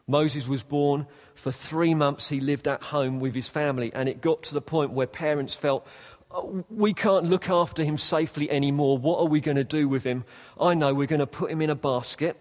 Moses 0.08 0.48
was 0.48 0.64
born. 0.64 1.06
For 1.34 1.52
three 1.52 1.94
months, 1.94 2.28
he 2.28 2.40
lived 2.40 2.66
at 2.66 2.82
home 2.82 3.20
with 3.20 3.34
his 3.34 3.48
family, 3.48 3.92
and 3.94 4.08
it 4.08 4.20
got 4.20 4.42
to 4.44 4.54
the 4.54 4.60
point 4.60 4.90
where 4.90 5.06
parents 5.06 5.54
felt, 5.54 5.86
oh, 6.32 6.64
We 6.68 6.92
can't 6.92 7.26
look 7.26 7.48
after 7.48 7.84
him 7.84 7.96
safely 7.96 8.50
anymore. 8.50 8.98
What 8.98 9.20
are 9.20 9.26
we 9.26 9.40
going 9.40 9.56
to 9.56 9.64
do 9.64 9.88
with 9.88 10.02
him? 10.02 10.24
I 10.60 10.74
know 10.74 10.92
we're 10.92 11.06
going 11.06 11.20
to 11.20 11.26
put 11.28 11.50
him 11.50 11.62
in 11.62 11.70
a 11.70 11.76
basket, 11.76 12.36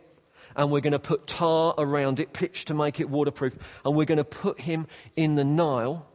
and 0.56 0.72
we're 0.72 0.82
going 0.82 0.94
to 0.94 1.00
put 1.00 1.28
tar 1.28 1.76
around 1.78 2.20
it, 2.20 2.34
pitch 2.34 2.66
to 2.66 2.74
make 2.74 3.00
it 3.00 3.08
waterproof, 3.08 3.56
and 3.86 3.96
we're 3.96 4.06
going 4.06 4.18
to 4.18 4.24
put 4.24 4.62
him 4.62 4.88
in 5.16 5.36
the 5.36 5.46
Nile 5.46 6.08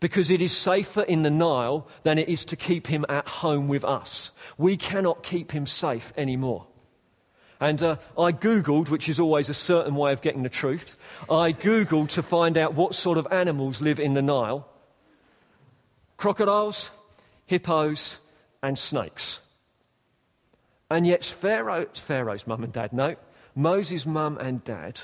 because 0.00 0.30
it 0.30 0.42
is 0.42 0.56
safer 0.56 1.02
in 1.02 1.22
the 1.22 1.30
Nile 1.30 1.86
than 2.02 2.18
it 2.18 2.28
is 2.28 2.44
to 2.46 2.56
keep 2.56 2.86
him 2.86 3.04
at 3.08 3.26
home 3.26 3.68
with 3.68 3.84
us. 3.84 4.30
We 4.58 4.76
cannot 4.76 5.22
keep 5.22 5.52
him 5.52 5.66
safe 5.66 6.12
anymore. 6.16 6.66
And 7.58 7.82
uh, 7.82 7.96
I 8.18 8.32
Googled, 8.32 8.90
which 8.90 9.08
is 9.08 9.18
always 9.18 9.48
a 9.48 9.54
certain 9.54 9.94
way 9.94 10.12
of 10.12 10.20
getting 10.20 10.42
the 10.42 10.50
truth, 10.50 10.96
I 11.30 11.52
Googled 11.52 12.08
to 12.10 12.22
find 12.22 12.58
out 12.58 12.74
what 12.74 12.94
sort 12.94 13.16
of 13.16 13.26
animals 13.30 13.80
live 13.80 13.98
in 13.98 14.14
the 14.14 14.22
Nile 14.22 14.68
crocodiles, 16.16 16.90
hippos, 17.46 18.18
and 18.62 18.78
snakes. 18.78 19.40
And 20.90 21.06
yet, 21.06 21.24
Pharaoh, 21.24 21.86
Pharaoh's 21.92 22.46
mum 22.46 22.64
and 22.64 22.72
dad, 22.72 22.92
no, 22.92 23.16
Moses' 23.54 24.06
mum 24.06 24.38
and 24.38 24.64
dad 24.64 25.00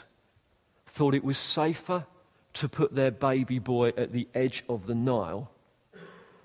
thought 0.86 1.14
it 1.14 1.24
was 1.24 1.38
safer 1.38 2.06
to 2.54 2.68
put 2.68 2.94
their 2.94 3.10
baby 3.10 3.58
boy 3.58 3.88
at 3.96 4.12
the 4.12 4.28
edge 4.34 4.64
of 4.68 4.86
the 4.86 4.94
Nile 4.94 5.50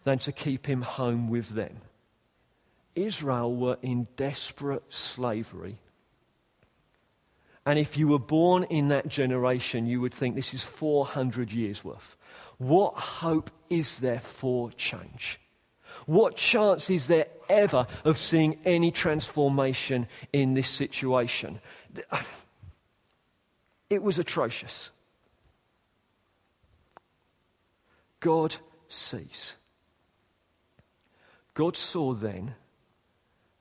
than 0.03 0.19
to 0.19 0.31
keep 0.31 0.65
him 0.65 0.81
home 0.81 1.29
with 1.29 1.49
them. 1.49 1.81
Israel 2.95 3.55
were 3.55 3.77
in 3.81 4.07
desperate 4.15 4.83
slavery. 4.89 5.79
And 7.65 7.77
if 7.77 7.97
you 7.97 8.07
were 8.07 8.19
born 8.19 8.63
in 8.63 8.87
that 8.87 9.09
generation, 9.09 9.85
you 9.85 9.99
would 9.99 10.13
think 10.13 10.35
this 10.35 10.53
is 10.53 10.63
400 10.63 11.51
years 11.51 11.83
worth. 11.83 12.15
What 12.57 12.93
hope 12.93 13.51
is 13.69 13.99
there 13.99 14.21
for 14.21 14.71
change? 14.71 15.39
What 16.05 16.37
chance 16.37 16.89
is 16.89 17.07
there 17.07 17.27
ever 17.49 17.85
of 18.05 18.17
seeing 18.17 18.57
any 18.63 18.91
transformation 18.91 20.07
in 20.31 20.53
this 20.53 20.69
situation? 20.69 21.59
It 23.89 24.03
was 24.03 24.19
atrocious. 24.19 24.91
God 28.19 28.55
sees. 28.87 29.55
God 31.53 31.75
saw 31.75 32.13
then, 32.13 32.55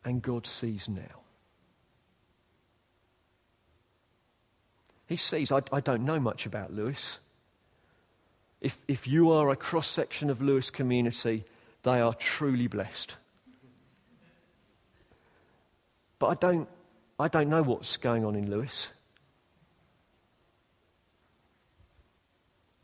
and 0.05 0.23
God 0.23 0.47
sees 0.47 0.89
now. 0.89 1.21
He 5.07 5.17
sees. 5.17 5.53
I, 5.53 5.63
I 5.73 5.81
don't 5.81 6.05
know 6.05 6.19
much 6.19 6.47
about 6.47 6.73
Lewes. 6.73 7.21
If, 8.61 8.83
if 8.89 9.07
you 9.07 9.31
are 9.31 9.51
a 9.51 9.57
cross 9.57 9.87
section 9.87 10.31
of 10.31 10.43
Lewes 10.43 10.71
community, 10.71 11.45
they 11.83 12.01
are 12.01 12.15
truly 12.15 12.67
blessed. 12.67 13.17
But 16.19 16.27
I 16.29 16.35
don't, 16.35 16.69
I 17.19 17.29
don't 17.29 17.49
know 17.49 17.63
what's 17.63 17.97
going 17.97 18.25
on 18.25 18.35
in 18.35 18.51
Lewes. 18.51 18.89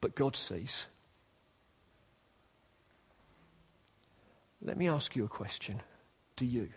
But 0.00 0.14
God 0.14 0.36
sees. 0.36 0.88
Let 4.64 4.76
me 4.76 4.88
ask 4.88 5.16
you 5.16 5.24
a 5.24 5.28
question. 5.28 5.80
Do 6.36 6.46
you? 6.46 6.68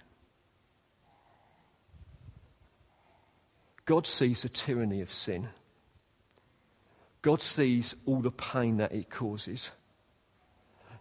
God 3.86 4.08
sees 4.08 4.42
the 4.42 4.50
tyranny 4.50 5.02
of 5.02 5.12
sin. 5.12 5.50
God 7.22 7.42
sees 7.42 7.96
all 8.06 8.20
the 8.22 8.32
pain 8.32 8.78
that 8.78 8.92
it 8.92 9.10
causes. 9.10 9.72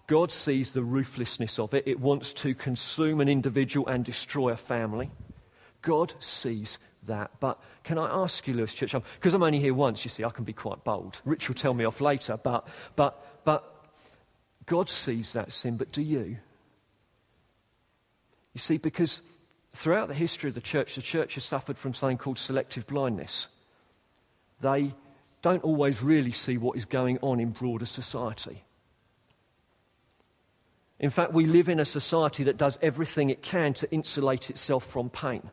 God 0.07 0.31
sees 0.31 0.73
the 0.73 0.83
ruthlessness 0.83 1.59
of 1.59 1.73
it. 1.73 1.85
It 1.87 2.01
wants 2.01 2.35
to 2.35 2.55
consume 2.55 3.21
an 3.21 3.29
individual 3.29 3.87
and 3.87 4.05
destroy 4.05 4.51
a 4.51 4.57
family. 4.57 5.11
God 5.81 6.15
sees 6.19 6.79
that. 7.05 7.31
But 7.41 7.63
can 7.85 7.99
I 7.99 8.23
ask 8.23 8.47
you, 8.47 8.55
Lewes 8.55 8.75
Church, 8.75 8.93
because 8.93 9.33
I'm 9.33 9.43
only 9.43 9.61
here 9.61 9.75
once, 9.75 10.05
you 10.05 10.11
see, 10.11 10.25
I 10.25 10.31
can 10.31 10.45
be 10.45 10.53
quite 10.53 10.85
bold. 10.85 11.23
Rich 11.25 11.49
will 11.49 11.55
tell 11.55 11.75
me 11.75 11.85
off 11.85 12.03
later, 12.03 12.39
but, 12.43 12.69
but, 12.97 13.43
but 13.45 13.87
God 14.67 14.91
sees 14.91 15.33
that 15.33 15.53
sin, 15.53 15.79
but 15.79 15.91
do 15.93 16.03
you? 16.03 16.39
You 18.55 18.61
see, 18.61 18.79
because 18.79 19.21
throughout 19.73 20.09
the 20.09 20.15
history 20.15 20.49
of 20.49 20.55
the 20.55 20.61
church, 20.61 20.95
the 20.95 21.03
church 21.03 21.35
has 21.35 21.45
suffered 21.45 21.77
from 21.77 21.93
something 21.93 22.19
called 22.19 22.39
selective 22.39 22.87
blindness. 22.87 23.49
They 24.61 24.95
don't 25.43 25.65
always 25.65 26.03
really 26.03 26.33
see 26.33 26.57
what 26.57 26.77
is 26.77 26.85
going 26.85 27.19
on 27.21 27.41
in 27.41 27.51
broader 27.51 27.85
society. 27.85 28.65
In 31.01 31.11
fact, 31.11 31.33
we 31.33 31.45
live 31.45 31.69
in 31.69 31.81
a 31.81 31.85
society 31.85 32.45
that 32.45 32.57
does 32.57 32.79
everything 32.81 33.29
it 33.29 33.43
can 33.43 33.75
to 33.75 33.91
insulate 33.91 34.49
itself 34.49 34.87
from 34.87 35.11
pain. 35.11 35.51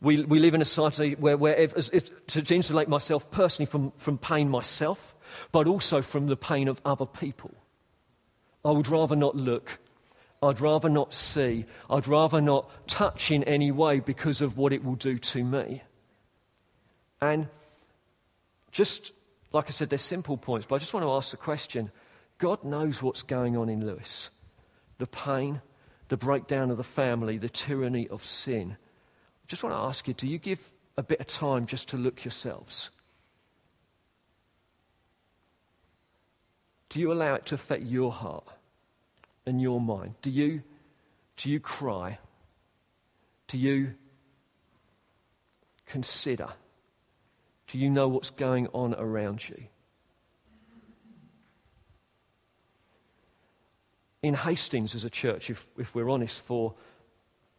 We, 0.00 0.22
we 0.22 0.38
live 0.38 0.54
in 0.54 0.62
a 0.62 0.64
society 0.64 1.14
where, 1.14 1.36
where 1.36 1.56
if, 1.56 1.92
if, 1.92 2.26
to, 2.28 2.54
insulate 2.54 2.88
myself 2.88 3.30
personally 3.30 3.66
from, 3.66 3.92
from 3.96 4.18
pain 4.18 4.48
myself, 4.48 5.14
but 5.50 5.66
also 5.66 6.02
from 6.02 6.26
the 6.26 6.36
pain 6.36 6.68
of 6.68 6.80
other 6.84 7.06
people. 7.06 7.50
I 8.64 8.70
would 8.70 8.88
rather 8.88 9.16
not 9.16 9.34
look 9.34 9.78
I'd 10.44 10.60
rather 10.60 10.88
not 10.88 11.14
see. 11.14 11.64
I'd 11.88 12.06
rather 12.06 12.40
not 12.40 12.70
touch 12.86 13.30
in 13.30 13.42
any 13.44 13.72
way 13.72 14.00
because 14.00 14.40
of 14.40 14.56
what 14.56 14.72
it 14.72 14.84
will 14.84 14.96
do 14.96 15.18
to 15.18 15.44
me. 15.44 15.82
And 17.20 17.48
just 18.70 19.12
like 19.54 19.68
I 19.68 19.70
said, 19.70 19.88
they're 19.88 19.98
simple 19.98 20.36
points, 20.36 20.66
but 20.66 20.74
I 20.74 20.78
just 20.78 20.92
want 20.92 21.06
to 21.06 21.12
ask 21.12 21.30
the 21.30 21.36
question 21.36 21.90
God 22.38 22.64
knows 22.64 23.02
what's 23.02 23.22
going 23.22 23.56
on 23.56 23.68
in 23.68 23.86
Lewes 23.86 24.30
the 24.98 25.06
pain, 25.06 25.60
the 26.08 26.16
breakdown 26.16 26.70
of 26.70 26.76
the 26.76 26.84
family, 26.84 27.38
the 27.38 27.48
tyranny 27.48 28.06
of 28.08 28.24
sin. 28.24 28.76
I 28.76 29.46
just 29.46 29.62
want 29.62 29.74
to 29.74 29.80
ask 29.80 30.06
you 30.06 30.14
do 30.14 30.26
you 30.26 30.38
give 30.38 30.70
a 30.96 31.02
bit 31.02 31.20
of 31.20 31.26
time 31.26 31.66
just 31.66 31.88
to 31.90 31.96
look 31.96 32.24
yourselves? 32.24 32.90
Do 36.88 37.00
you 37.00 37.12
allow 37.12 37.34
it 37.34 37.46
to 37.46 37.54
affect 37.54 37.82
your 37.82 38.12
heart? 38.12 38.48
In 39.46 39.58
your 39.58 39.80
mind? 39.80 40.14
Do 40.22 40.30
you, 40.30 40.62
do 41.36 41.50
you 41.50 41.60
cry? 41.60 42.18
Do 43.48 43.58
you 43.58 43.94
consider? 45.86 46.48
Do 47.68 47.78
you 47.78 47.90
know 47.90 48.08
what's 48.08 48.30
going 48.30 48.68
on 48.72 48.94
around 48.94 49.48
you? 49.48 49.64
In 54.22 54.34
Hastings, 54.34 54.94
as 54.94 55.04
a 55.04 55.10
church, 55.10 55.50
if, 55.50 55.66
if 55.76 55.94
we're 55.94 56.08
honest, 56.08 56.40
for 56.40 56.74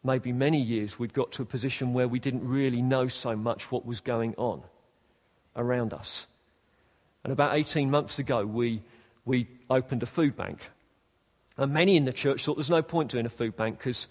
maybe 0.02 0.32
many 0.32 0.60
years, 0.60 0.98
we'd 0.98 1.12
got 1.12 1.30
to 1.32 1.42
a 1.42 1.44
position 1.44 1.92
where 1.92 2.08
we 2.08 2.18
didn't 2.18 2.46
really 2.46 2.82
know 2.82 3.06
so 3.06 3.36
much 3.36 3.70
what 3.70 3.86
was 3.86 4.00
going 4.00 4.34
on 4.36 4.64
around 5.54 5.92
us. 5.92 6.26
And 7.22 7.32
about 7.32 7.54
18 7.54 7.90
months 7.90 8.18
ago, 8.18 8.44
we, 8.44 8.82
we 9.24 9.48
opened 9.70 10.02
a 10.02 10.06
food 10.06 10.36
bank 10.36 10.70
and 11.58 11.72
many 11.72 11.96
in 11.96 12.04
the 12.04 12.12
church 12.12 12.44
thought 12.44 12.56
there's 12.56 12.70
no 12.70 12.82
point 12.82 13.10
doing 13.10 13.26
a 13.26 13.30
food 13.30 13.56
bank 13.56 13.78
because 13.78 14.06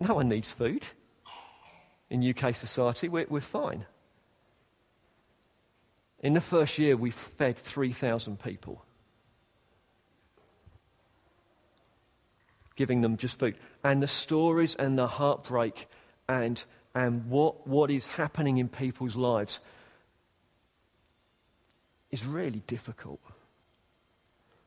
no 0.00 0.14
one 0.14 0.28
needs 0.28 0.52
food. 0.52 0.86
In 2.08 2.28
UK 2.28 2.54
society, 2.54 3.08
we're, 3.08 3.26
we're 3.28 3.40
fine. 3.40 3.84
In 6.20 6.34
the 6.34 6.40
first 6.40 6.78
year, 6.78 6.96
we 6.96 7.10
fed 7.10 7.58
3,000 7.58 8.40
people, 8.40 8.84
giving 12.76 13.00
them 13.00 13.16
just 13.16 13.38
food. 13.38 13.56
And 13.82 14.02
the 14.02 14.06
stories 14.06 14.76
and 14.76 14.96
the 14.96 15.08
heartbreak 15.08 15.88
and, 16.28 16.62
and 16.94 17.28
what, 17.28 17.66
what 17.66 17.90
is 17.90 18.06
happening 18.06 18.58
in 18.58 18.68
people's 18.68 19.16
lives 19.16 19.60
is 22.12 22.24
really 22.24 22.62
difficult. 22.66 23.20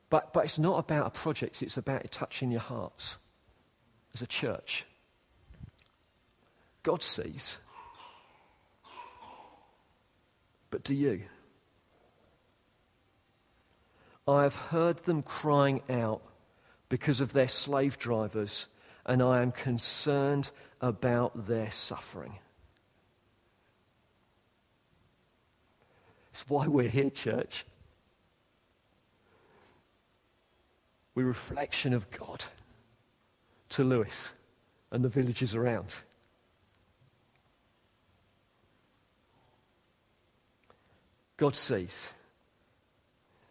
But, 0.09 0.33
but 0.33 0.45
it's 0.45 0.57
not 0.57 0.79
about 0.79 1.07
a 1.07 1.11
project, 1.11 1.61
it's 1.61 1.77
about 1.77 2.09
touching 2.11 2.51
your 2.51 2.61
hearts 2.61 3.17
as 4.13 4.21
a 4.21 4.27
church. 4.27 4.85
God 6.83 7.03
sees. 7.03 7.59
But 10.71 10.83
do 10.83 10.93
you? 10.93 11.23
I 14.27 14.43
have 14.43 14.55
heard 14.55 15.03
them 15.05 15.23
crying 15.23 15.81
out 15.89 16.21
because 16.87 17.21
of 17.21 17.33
their 17.33 17.47
slave 17.47 17.97
drivers, 17.97 18.67
and 19.05 19.21
I 19.21 19.41
am 19.41 19.51
concerned 19.51 20.51
about 20.81 21.47
their 21.47 21.71
suffering. 21.71 22.37
It's 26.31 26.47
why 26.47 26.67
we're 26.67 26.89
here, 26.89 27.09
church. 27.09 27.65
A 31.19 31.21
reflection 31.21 31.93
of 31.93 32.09
God 32.11 32.45
to 33.69 33.83
Lewes 33.83 34.31
and 34.89 35.03
the 35.03 35.09
villages 35.09 35.53
around. 35.53 36.01
God 41.35 41.57
sees. 41.57 42.13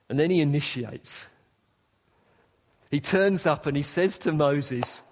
And 0.09 0.19
then 0.19 0.31
he 0.31 0.41
initiates. 0.41 1.27
He 2.91 3.01
turns 3.01 3.45
up 3.45 3.67
and 3.67 3.77
he 3.77 3.83
says 3.83 4.17
to 4.19 4.33
Moses, 4.33 5.03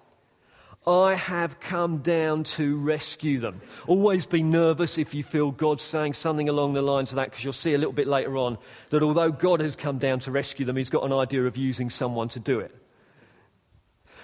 I 0.87 1.15
have 1.15 1.59
come 1.59 1.97
down 1.97 2.45
to 2.45 2.77
rescue 2.77 3.39
them. 3.39 3.59
Always 3.87 4.25
be 4.25 4.41
nervous 4.41 4.97
if 4.97 5.13
you 5.13 5.21
feel 5.21 5.51
God 5.51 5.81
saying 5.81 6.13
something 6.13 6.47
along 6.47 6.73
the 6.73 6.81
lines 6.81 7.11
of 7.11 7.17
that, 7.17 7.25
because 7.25 7.43
you'll 7.43 7.51
see 7.51 7.73
a 7.73 7.77
little 7.77 7.93
bit 7.93 8.07
later 8.07 8.37
on 8.37 8.57
that 8.89 9.03
although 9.03 9.31
God 9.31 9.59
has 9.59 9.75
come 9.75 9.97
down 9.97 10.19
to 10.21 10.31
rescue 10.31 10.65
them, 10.65 10.77
he's 10.77 10.89
got 10.89 11.03
an 11.03 11.11
idea 11.11 11.43
of 11.43 11.57
using 11.57 11.89
someone 11.89 12.29
to 12.29 12.39
do 12.39 12.61
it. 12.61 12.73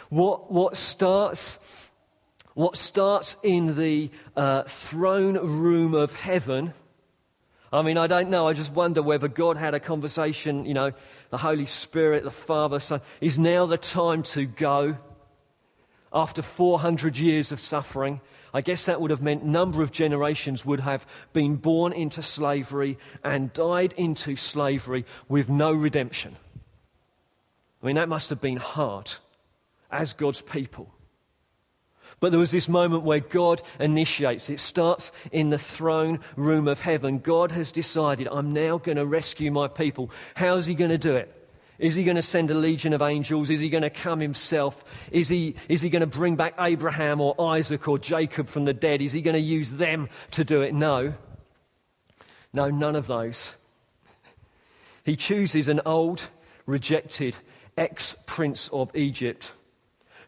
What, 0.09 0.51
what, 0.51 0.77
starts, 0.77 1.89
what 2.53 2.77
starts 2.77 3.35
in 3.43 3.75
the 3.75 4.09
uh, 4.37 4.63
throne 4.63 5.35
room 5.35 5.93
of 5.93 6.15
heaven 6.15 6.73
I 7.73 7.81
mean, 7.81 7.97
I 7.97 8.05
don't 8.05 8.29
know. 8.29 8.47
I 8.47 8.53
just 8.53 8.71
wonder 8.71 9.01
whether 9.01 9.27
God 9.27 9.57
had 9.57 9.73
a 9.73 9.79
conversation, 9.79 10.63
you 10.65 10.75
know, 10.75 10.91
the 11.31 11.39
Holy 11.39 11.65
Spirit, 11.65 12.23
the 12.23 12.29
Father, 12.29 12.79
Son. 12.79 13.01
Is 13.19 13.39
now 13.39 13.65
the 13.65 13.79
time 13.79 14.21
to 14.23 14.45
go? 14.45 14.95
After 16.13 16.43
400 16.43 17.17
years 17.17 17.51
of 17.51 17.59
suffering, 17.59 18.21
I 18.53 18.61
guess 18.61 18.85
that 18.85 19.01
would 19.01 19.09
have 19.09 19.21
meant 19.21 19.43
number 19.43 19.81
of 19.81 19.91
generations 19.91 20.63
would 20.63 20.81
have 20.81 21.07
been 21.33 21.55
born 21.55 21.91
into 21.91 22.21
slavery 22.21 22.99
and 23.23 23.51
died 23.51 23.93
into 23.97 24.35
slavery 24.35 25.05
with 25.27 25.49
no 25.49 25.71
redemption. 25.71 26.35
I 27.81 27.87
mean, 27.87 27.95
that 27.95 28.09
must 28.09 28.29
have 28.29 28.39
been 28.39 28.57
hard 28.57 29.11
as 29.91 30.13
God's 30.13 30.41
people. 30.41 30.93
But 32.19 32.29
there 32.29 32.39
was 32.39 32.51
this 32.51 32.69
moment 32.69 33.03
where 33.03 33.19
God 33.19 33.61
initiates. 33.79 34.49
It 34.49 34.59
starts 34.59 35.11
in 35.31 35.49
the 35.49 35.57
throne 35.57 36.19
room 36.37 36.67
of 36.67 36.79
heaven. 36.79 37.19
God 37.19 37.51
has 37.51 37.71
decided, 37.71 38.27
I'm 38.31 38.53
now 38.53 38.77
going 38.77 38.97
to 38.97 39.05
rescue 39.05 39.51
my 39.51 39.67
people. 39.67 40.11
How's 40.35 40.65
he 40.65 40.75
going 40.75 40.91
to 40.91 40.97
do 40.97 41.15
it? 41.15 41.42
Is 41.83 41.95
he 41.95 42.05
going 42.05 42.15
to 42.15 42.21
send 42.21 42.49
a 42.49 42.53
legion 42.53 42.93
of 42.93 43.01
angels? 43.01 43.49
Is 43.49 43.59
he 43.59 43.67
going 43.67 43.81
to 43.81 43.89
come 43.89 44.21
himself? 44.21 44.85
Is 45.11 45.27
he, 45.27 45.55
is 45.67 45.81
he 45.81 45.89
going 45.89 45.99
to 45.99 46.07
bring 46.07 46.37
back 46.37 46.53
Abraham 46.57 47.19
or 47.19 47.35
Isaac 47.53 47.89
or 47.89 47.99
Jacob 47.99 48.47
from 48.47 48.63
the 48.63 48.73
dead? 48.73 49.01
Is 49.01 49.11
he 49.11 49.21
going 49.21 49.35
to 49.35 49.41
use 49.41 49.71
them 49.71 50.07
to 50.31 50.45
do 50.45 50.61
it? 50.61 50.73
No. 50.73 51.13
No, 52.53 52.69
none 52.69 52.95
of 52.95 53.07
those. 53.07 53.55
He 55.03 55.17
chooses 55.17 55.67
an 55.67 55.81
old, 55.85 56.29
rejected 56.65 57.35
ex 57.75 58.15
prince 58.27 58.69
of 58.69 58.95
Egypt 58.95 59.51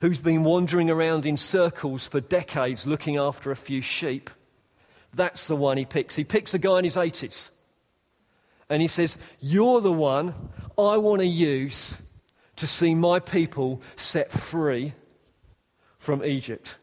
who's 0.02 0.18
been 0.18 0.44
wandering 0.44 0.90
around 0.90 1.26
in 1.26 1.38
circles 1.38 2.06
for 2.06 2.20
decades 2.20 2.86
looking 2.86 3.16
after 3.16 3.50
a 3.50 3.56
few 3.56 3.80
sheep. 3.80 4.30
That's 5.14 5.48
the 5.48 5.56
one 5.56 5.78
he 5.78 5.86
picks. 5.86 6.18
He 6.18 6.26
picks 6.26 6.54
a 6.54 6.60
guy 6.60 6.80
in 6.80 6.84
his 6.84 6.98
80s. 6.98 7.55
And 8.70 8.82
he 8.82 8.88
says, 8.88 9.18
You're 9.40 9.82
the 9.82 9.92
one 9.92 10.34
I 10.78 10.98
want 10.98 11.22
to 11.22 11.28
use 11.28 11.98
to 12.56 12.68
see 12.68 12.96
my 12.96 13.20
people 13.20 13.82
set 13.96 14.32
free 14.32 14.94
from 15.98 16.24
Egypt. 16.24 16.78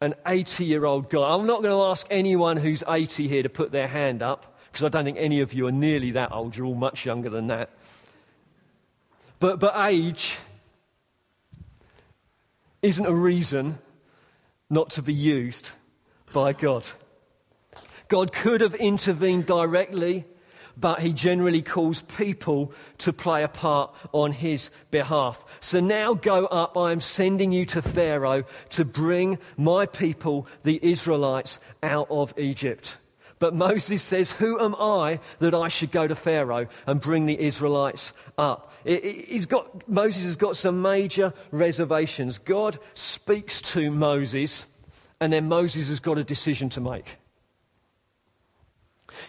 An 0.00 0.14
80 0.26 0.64
year 0.64 0.84
old 0.84 1.10
guy. 1.10 1.34
I'm 1.34 1.46
not 1.46 1.62
going 1.62 1.74
to 1.74 1.84
ask 1.84 2.06
anyone 2.10 2.56
who's 2.56 2.82
80 2.88 3.28
here 3.28 3.42
to 3.42 3.48
put 3.48 3.70
their 3.70 3.88
hand 3.88 4.22
up, 4.22 4.58
because 4.70 4.84
I 4.84 4.88
don't 4.88 5.04
think 5.04 5.18
any 5.18 5.40
of 5.40 5.52
you 5.52 5.66
are 5.66 5.72
nearly 5.72 6.12
that 6.12 6.32
old. 6.32 6.56
You're 6.56 6.66
all 6.66 6.74
much 6.74 7.06
younger 7.06 7.30
than 7.30 7.48
that. 7.48 7.70
But, 9.38 9.60
but 9.60 9.74
age 9.76 10.38
isn't 12.80 13.06
a 13.06 13.14
reason 13.14 13.78
not 14.68 14.90
to 14.90 15.02
be 15.02 15.14
used 15.14 15.70
by 16.32 16.52
God. 16.52 16.86
God 18.08 18.32
could 18.32 18.60
have 18.60 18.74
intervened 18.74 19.46
directly, 19.46 20.24
but 20.76 21.00
he 21.00 21.12
generally 21.12 21.62
calls 21.62 22.02
people 22.02 22.72
to 22.98 23.12
play 23.12 23.42
a 23.42 23.48
part 23.48 23.94
on 24.12 24.32
his 24.32 24.70
behalf. 24.90 25.44
So 25.60 25.80
now 25.80 26.14
go 26.14 26.46
up. 26.46 26.76
I 26.76 26.92
am 26.92 27.00
sending 27.00 27.52
you 27.52 27.64
to 27.66 27.82
Pharaoh 27.82 28.44
to 28.70 28.84
bring 28.84 29.38
my 29.56 29.86
people, 29.86 30.46
the 30.62 30.78
Israelites, 30.82 31.58
out 31.82 32.08
of 32.10 32.36
Egypt. 32.38 32.96
But 33.42 33.56
Moses 33.56 34.04
says, 34.04 34.30
Who 34.30 34.60
am 34.60 34.76
I 34.76 35.18
that 35.40 35.52
I 35.52 35.66
should 35.66 35.90
go 35.90 36.06
to 36.06 36.14
Pharaoh 36.14 36.68
and 36.86 37.00
bring 37.00 37.26
the 37.26 37.40
Israelites 37.40 38.12
up? 38.38 38.72
He's 38.84 39.46
got, 39.46 39.88
Moses 39.88 40.22
has 40.22 40.36
got 40.36 40.56
some 40.56 40.80
major 40.80 41.32
reservations. 41.50 42.38
God 42.38 42.78
speaks 42.94 43.60
to 43.62 43.90
Moses, 43.90 44.66
and 45.20 45.32
then 45.32 45.48
Moses 45.48 45.88
has 45.88 45.98
got 45.98 46.18
a 46.18 46.24
decision 46.24 46.68
to 46.68 46.80
make. 46.80 47.16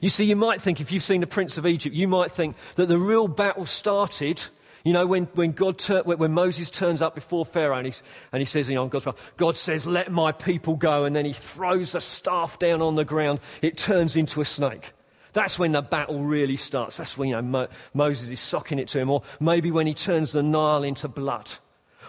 You 0.01 0.09
see, 0.09 0.25
you 0.25 0.35
might 0.35 0.61
think, 0.61 0.81
if 0.81 0.91
you've 0.91 1.03
seen 1.03 1.21
the 1.21 1.27
Prince 1.27 1.57
of 1.57 1.65
Egypt, 1.65 1.95
you 1.95 2.07
might 2.07 2.31
think 2.31 2.55
that 2.75 2.87
the 2.87 2.97
real 2.97 3.27
battle 3.27 3.65
started 3.65 4.43
you 4.83 4.91
know, 4.91 5.07
when, 5.07 5.25
when, 5.33 5.53
God 5.53 5.77
tur- 5.77 6.03
when 6.03 6.33
Moses 6.33 6.69
turns 6.69 7.01
up 7.01 7.15
before 7.15 7.45
Pharaoh 7.45 7.77
and, 7.77 8.01
and 8.33 8.41
he 8.41 8.45
says, 8.45 8.69
you 8.69 8.75
know, 8.75 8.87
God's 8.87 9.07
God 9.37 9.55
says, 9.55 9.87
let 9.87 10.11
my 10.11 10.33
people 10.33 10.75
go. 10.75 11.05
And 11.05 11.15
then 11.15 11.25
he 11.25 11.31
throws 11.31 11.93
the 11.93 12.01
staff 12.01 12.59
down 12.59 12.81
on 12.81 12.95
the 12.95 13.05
ground. 13.05 13.39
It 13.61 13.77
turns 13.77 14.17
into 14.17 14.41
a 14.41 14.45
snake. 14.45 14.91
That's 15.31 15.57
when 15.57 15.71
the 15.71 15.81
battle 15.81 16.23
really 16.23 16.57
starts. 16.57 16.97
That's 16.97 17.17
when, 17.17 17.29
you 17.29 17.35
know, 17.35 17.41
Mo- 17.41 17.67
Moses 17.93 18.29
is 18.29 18.41
socking 18.41 18.77
it 18.77 18.89
to 18.89 18.99
him. 18.99 19.09
Or 19.09 19.23
maybe 19.39 19.71
when 19.71 19.87
he 19.87 19.93
turns 19.93 20.33
the 20.33 20.43
Nile 20.43 20.83
into 20.83 21.07
blood. 21.07 21.49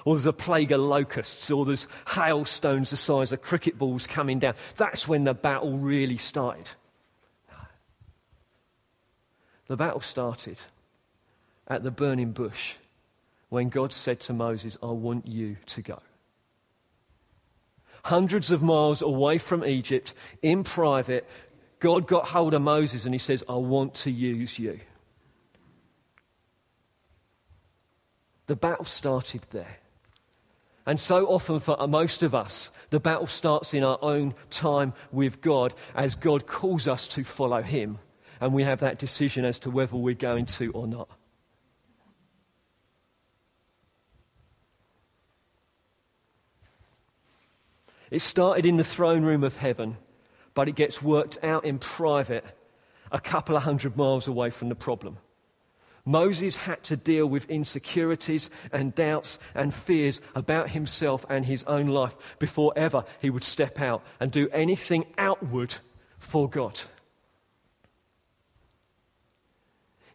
Or 0.04 0.16
there's 0.16 0.26
a 0.26 0.32
plague 0.32 0.72
of 0.72 0.80
locusts. 0.80 1.52
Or 1.52 1.64
there's 1.64 1.87
hailstones 2.08 2.90
the 2.90 2.96
size 2.96 3.30
of 3.30 3.40
cricket 3.40 3.78
balls 3.78 4.08
coming 4.08 4.40
down. 4.40 4.54
That's 4.76 5.06
when 5.06 5.22
the 5.22 5.32
battle 5.32 5.78
really 5.78 6.16
started. 6.16 6.68
The 9.66 9.77
battle 9.77 10.00
started 10.00 10.59
at 11.66 11.83
the 11.83 11.90
burning 11.90 12.33
bush 12.33 12.74
when 13.48 13.68
God 13.68 13.92
said 13.92 14.20
to 14.20 14.33
Moses, 14.33 14.77
I 14.83 14.87
want 14.87 15.27
you 15.27 15.57
to 15.66 15.83
go. 15.83 16.00
Hundreds 18.05 18.50
of 18.50 18.62
miles 18.62 19.00
away 19.00 19.38
from 19.38 19.64
Egypt, 19.64 20.12
in 20.42 20.64
private, 20.64 21.27
God 21.79 22.07
got 22.07 22.27
hold 22.27 22.53
of 22.53 22.62
Moses 22.62 23.07
and 23.07 23.14
he 23.14 23.18
says, 23.18 23.42
I 23.48 23.55
want 23.55 23.94
to 23.96 24.11
use 24.11 24.59
you. 24.59 24.81
The 28.46 28.57
battle 28.57 28.85
started 28.85 29.42
there. 29.50 29.79
And 30.87 31.00
so 31.00 31.27
often, 31.27 31.61
for 31.61 31.87
most 31.87 32.22
of 32.22 32.35
us, 32.35 32.70
the 32.90 33.00
battle 33.00 33.27
starts 33.27 33.72
in 33.72 33.83
our 33.83 33.98
own 34.03 34.35
time 34.50 34.92
with 35.12 35.40
God 35.40 35.72
as 35.94 36.14
God 36.14 36.46
calls 36.46 36.87
us 36.87 37.09
to 37.09 37.24
follow 37.24 37.62
Him. 37.62 37.98
And 38.40 38.53
we 38.53 38.64
have 38.64 38.81
that 38.81 38.99
decision 38.99 39.44
as 39.44 39.59
to 39.61 39.70
whether 39.70 39.97
we're 39.97 40.14
going 40.14 40.47
to 40.47 40.70
or 40.73 40.87
not. 40.87 41.09
It 48.11 48.20
started 48.20 48.64
in 48.64 48.77
the 48.77 48.85
throne 48.85 49.25
room 49.25 49.42
of 49.42 49.57
heaven, 49.57 49.97
but 50.55 50.68
it 50.68 50.77
gets 50.77 51.03
worked 51.03 51.38
out 51.42 51.64
in 51.64 51.79
private 51.79 52.44
a 53.11 53.18
couple 53.18 53.57
of 53.57 53.64
hundred 53.64 53.97
miles 53.97 54.29
away 54.29 54.51
from 54.51 54.68
the 54.68 54.75
problem. 54.75 55.18
Moses 56.05 56.57
had 56.57 56.83
to 56.85 56.97
deal 56.97 57.27
with 57.27 57.49
insecurities 57.49 58.51
and 58.73 58.94
doubts 58.94 59.38
and 59.55 59.73
fears 59.73 60.20
about 60.35 60.70
himself 60.70 61.25
and 61.31 61.47
his 61.47 61.64
own 61.64 61.87
life 61.87 62.16
before 62.38 62.73
ever 62.77 63.05
he 63.23 63.31
would 63.31 63.44
step 63.44 63.81
out 63.81 64.05
and 64.20 64.31
do 64.31 64.49
anything 64.51 65.07
outward 65.16 65.75
for 66.18 66.49
God. 66.49 66.83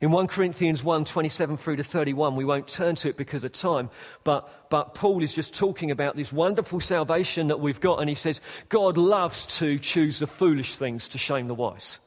In 0.02 0.12
1 0.12 0.28
Corinthians 0.28 0.82
1 0.82 1.04
27 1.04 1.58
through 1.58 1.76
to 1.76 1.84
31, 1.84 2.38
we 2.38 2.46
won't 2.46 2.70
turn 2.70 2.96
to 2.96 3.10
it 3.10 3.18
because 3.18 3.44
of 3.44 3.52
time, 3.52 3.90
but, 4.24 4.70
but 4.70 4.94
Paul 4.94 5.22
is 5.22 5.34
just 5.34 5.54
talking 5.54 5.92
about 5.92 6.16
this 6.16 6.32
wonderful 6.32 6.80
salvation 6.80 7.48
that 7.48 7.60
we've 7.60 7.82
got, 7.82 8.00
and 8.00 8.08
he 8.08 8.16
says, 8.16 8.40
God 8.70 8.98
loves 8.98 9.46
to 9.58 9.78
choose 9.78 10.20
the 10.20 10.28
foolish 10.28 10.78
things 10.78 11.10
to 11.10 11.18
shame 11.18 11.48
the 11.48 11.54
wise. 11.54 12.00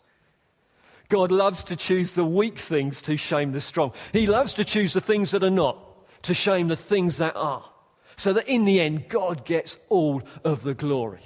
God 1.10 1.30
loves 1.30 1.62
to 1.64 1.76
choose 1.76 2.12
the 2.12 2.24
weak 2.24 2.56
things 2.56 3.02
to 3.02 3.18
shame 3.18 3.52
the 3.52 3.60
strong. 3.60 3.92
He 4.14 4.26
loves 4.26 4.54
to 4.54 4.64
choose 4.64 4.94
the 4.94 5.00
things 5.02 5.32
that 5.32 5.44
are 5.44 5.50
not 5.50 5.78
to 6.22 6.32
shame 6.32 6.68
the 6.68 6.76
things 6.76 7.18
that 7.18 7.36
are. 7.36 7.68
So 8.16 8.32
that 8.32 8.48
in 8.48 8.64
the 8.64 8.80
end, 8.80 9.10
God 9.10 9.44
gets 9.44 9.76
all 9.90 10.22
of 10.44 10.62
the 10.62 10.72
glory. 10.72 11.20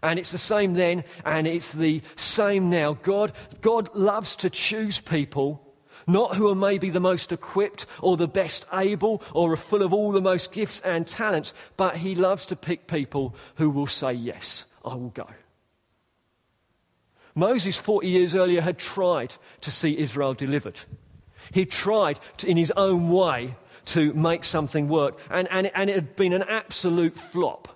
And 0.00 0.20
it's 0.20 0.30
the 0.30 0.38
same 0.38 0.74
then, 0.74 1.02
and 1.24 1.48
it's 1.48 1.72
the 1.72 2.02
same 2.14 2.70
now. 2.70 2.94
God, 2.94 3.32
God 3.60 3.92
loves 3.94 4.36
to 4.36 4.50
choose 4.50 5.00
people, 5.00 5.71
not 6.06 6.36
who 6.36 6.48
are 6.48 6.54
maybe 6.54 6.90
the 6.90 7.00
most 7.00 7.32
equipped 7.32 7.86
or 8.00 8.16
the 8.16 8.28
best 8.28 8.66
able 8.72 9.22
or 9.34 9.52
are 9.52 9.56
full 9.56 9.82
of 9.82 9.92
all 9.92 10.12
the 10.12 10.20
most 10.20 10.52
gifts 10.52 10.80
and 10.80 11.06
talents, 11.06 11.52
but 11.76 11.96
He 11.96 12.14
loves 12.14 12.46
to 12.46 12.56
pick 12.56 12.86
people 12.86 13.34
who 13.56 13.70
will 13.70 13.86
say, 13.86 14.12
Yes, 14.12 14.66
I 14.84 14.94
will 14.94 15.10
go. 15.10 15.26
Moses, 17.34 17.78
40 17.78 18.08
years 18.08 18.34
earlier, 18.34 18.60
had 18.60 18.78
tried 18.78 19.34
to 19.62 19.70
see 19.70 19.98
Israel 19.98 20.34
delivered. 20.34 20.80
He 21.50 21.64
tried 21.64 22.20
to, 22.38 22.48
in 22.48 22.56
his 22.56 22.72
own 22.76 23.08
way 23.08 23.56
to 23.86 24.12
make 24.12 24.44
something 24.44 24.88
work, 24.88 25.18
and, 25.30 25.48
and, 25.50 25.70
and 25.74 25.90
it 25.90 25.94
had 25.94 26.14
been 26.14 26.32
an 26.32 26.44
absolute 26.44 27.16
flop. 27.16 27.68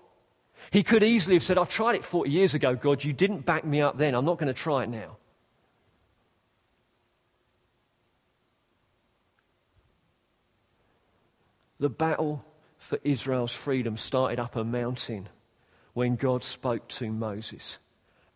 He 0.70 0.82
could 0.82 1.02
easily 1.02 1.36
have 1.36 1.42
said, 1.42 1.58
I 1.58 1.64
tried 1.64 1.96
it 1.96 2.04
40 2.04 2.30
years 2.30 2.54
ago, 2.54 2.74
God. 2.74 3.04
You 3.04 3.12
didn't 3.12 3.46
back 3.46 3.64
me 3.64 3.80
up 3.80 3.96
then. 3.96 4.14
I'm 4.14 4.24
not 4.24 4.38
going 4.38 4.52
to 4.52 4.54
try 4.54 4.82
it 4.82 4.88
now. 4.88 5.16
The 11.78 11.88
battle 11.88 12.44
for 12.78 12.98
Israel's 13.04 13.52
freedom 13.52 13.96
started 13.96 14.40
up 14.40 14.56
a 14.56 14.64
mountain 14.64 15.28
when 15.92 16.16
God 16.16 16.42
spoke 16.42 16.88
to 16.88 17.10
Moses. 17.10 17.78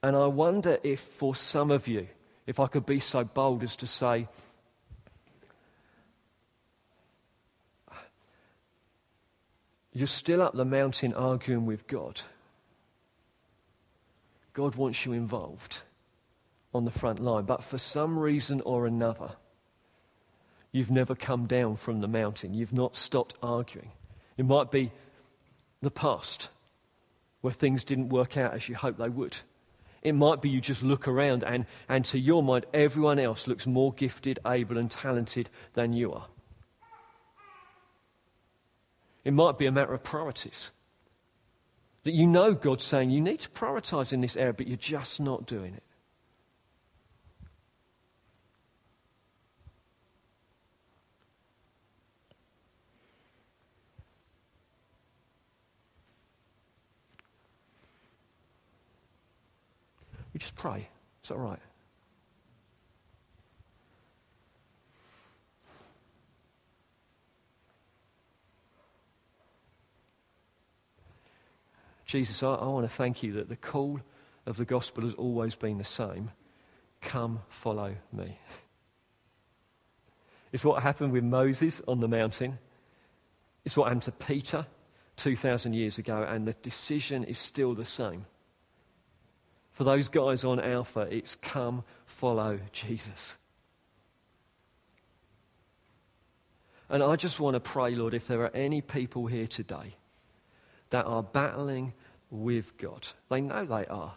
And 0.02 0.16
I 0.16 0.26
wonder 0.26 0.78
if, 0.82 1.00
for 1.00 1.34
some 1.34 1.70
of 1.70 1.86
you, 1.86 2.08
if 2.46 2.58
I 2.58 2.66
could 2.66 2.86
be 2.86 3.00
so 3.00 3.24
bold 3.24 3.62
as 3.62 3.76
to 3.76 3.86
say, 3.86 4.28
You're 9.92 10.06
still 10.06 10.40
up 10.40 10.54
the 10.54 10.64
mountain 10.64 11.14
arguing 11.14 11.66
with 11.66 11.86
God. 11.86 12.20
God 14.52 14.76
wants 14.76 15.04
you 15.04 15.12
involved 15.12 15.82
on 16.72 16.84
the 16.84 16.90
front 16.90 17.18
line, 17.18 17.44
but 17.44 17.64
for 17.64 17.78
some 17.78 18.18
reason 18.18 18.60
or 18.62 18.86
another, 18.86 19.32
you've 20.72 20.90
never 20.90 21.14
come 21.14 21.46
down 21.46 21.76
from 21.76 22.00
the 22.00 22.08
mountain. 22.08 22.54
You've 22.54 22.72
not 22.72 22.96
stopped 22.96 23.34
arguing. 23.42 23.92
It 24.36 24.46
might 24.46 24.70
be 24.70 24.92
the 25.80 25.90
past 25.90 26.50
where 27.40 27.52
things 27.52 27.84
didn't 27.84 28.10
work 28.10 28.36
out 28.36 28.54
as 28.54 28.68
you 28.68 28.74
hoped 28.74 28.98
they 28.98 29.08
would. 29.08 29.38
It 30.02 30.14
might 30.14 30.40
be 30.40 30.48
you 30.48 30.60
just 30.60 30.82
look 30.82 31.06
around 31.06 31.42
and, 31.44 31.66
and 31.88 32.04
to 32.06 32.18
your 32.18 32.42
mind, 32.42 32.66
everyone 32.72 33.18
else 33.18 33.46
looks 33.46 33.66
more 33.66 33.92
gifted, 33.92 34.38
able, 34.46 34.78
and 34.78 34.90
talented 34.90 35.50
than 35.74 35.92
you 35.92 36.12
are. 36.12 36.26
It 39.24 39.32
might 39.32 39.58
be 39.58 39.66
a 39.66 39.72
matter 39.72 39.92
of 39.92 40.02
priorities. 40.02 40.70
That 42.04 42.12
you 42.12 42.26
know 42.26 42.54
God's 42.54 42.84
saying 42.84 43.10
you 43.10 43.20
need 43.20 43.40
to 43.40 43.50
prioritize 43.50 44.12
in 44.12 44.22
this 44.22 44.36
area, 44.36 44.54
but 44.54 44.66
you're 44.66 44.78
just 44.78 45.20
not 45.20 45.46
doing 45.46 45.74
it. 45.74 45.82
We 60.40 60.44
just 60.44 60.54
pray. 60.54 60.88
Is 61.22 61.28
that 61.28 61.36
right? 61.36 61.58
Jesus, 72.06 72.42
I, 72.42 72.54
I 72.54 72.66
want 72.68 72.86
to 72.86 72.88
thank 72.88 73.22
you 73.22 73.34
that 73.34 73.50
the 73.50 73.56
call 73.56 74.00
of 74.46 74.56
the 74.56 74.64
gospel 74.64 75.04
has 75.04 75.12
always 75.12 75.54
been 75.54 75.76
the 75.76 75.84
same 75.84 76.30
come, 77.02 77.42
follow 77.50 77.96
me. 78.10 78.38
It's 80.52 80.64
what 80.64 80.82
happened 80.82 81.12
with 81.12 81.22
Moses 81.22 81.82
on 81.86 82.00
the 82.00 82.08
mountain. 82.08 82.58
It's 83.66 83.76
what 83.76 83.84
happened 83.88 84.02
to 84.04 84.12
Peter 84.12 84.66
2,000 85.16 85.74
years 85.74 85.98
ago, 85.98 86.26
and 86.26 86.48
the 86.48 86.54
decision 86.54 87.24
is 87.24 87.38
still 87.38 87.74
the 87.74 87.84
same. 87.84 88.24
For 89.72 89.84
those 89.84 90.08
guys 90.08 90.44
on 90.44 90.60
Alpha, 90.60 91.08
it's 91.10 91.36
come, 91.36 91.84
follow 92.04 92.60
Jesus. 92.72 93.38
And 96.88 97.02
I 97.02 97.16
just 97.16 97.38
want 97.38 97.54
to 97.54 97.60
pray, 97.60 97.94
Lord, 97.94 98.14
if 98.14 98.26
there 98.26 98.42
are 98.42 98.54
any 98.54 98.80
people 98.80 99.26
here 99.26 99.46
today 99.46 99.94
that 100.90 101.06
are 101.06 101.22
battling 101.22 101.94
with 102.30 102.76
God. 102.78 103.06
They 103.28 103.40
know 103.40 103.64
they 103.64 103.86
are. 103.86 104.14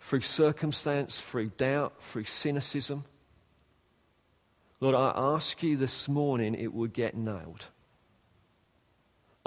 Through 0.00 0.20
circumstance, 0.20 1.20
through 1.20 1.50
doubt, 1.50 2.02
through 2.02 2.24
cynicism. 2.24 3.04
Lord, 4.80 4.94
I 4.94 5.12
ask 5.14 5.62
you 5.62 5.76
this 5.76 6.08
morning 6.08 6.54
it 6.54 6.72
would 6.72 6.92
get 6.92 7.16
nailed. 7.16 7.66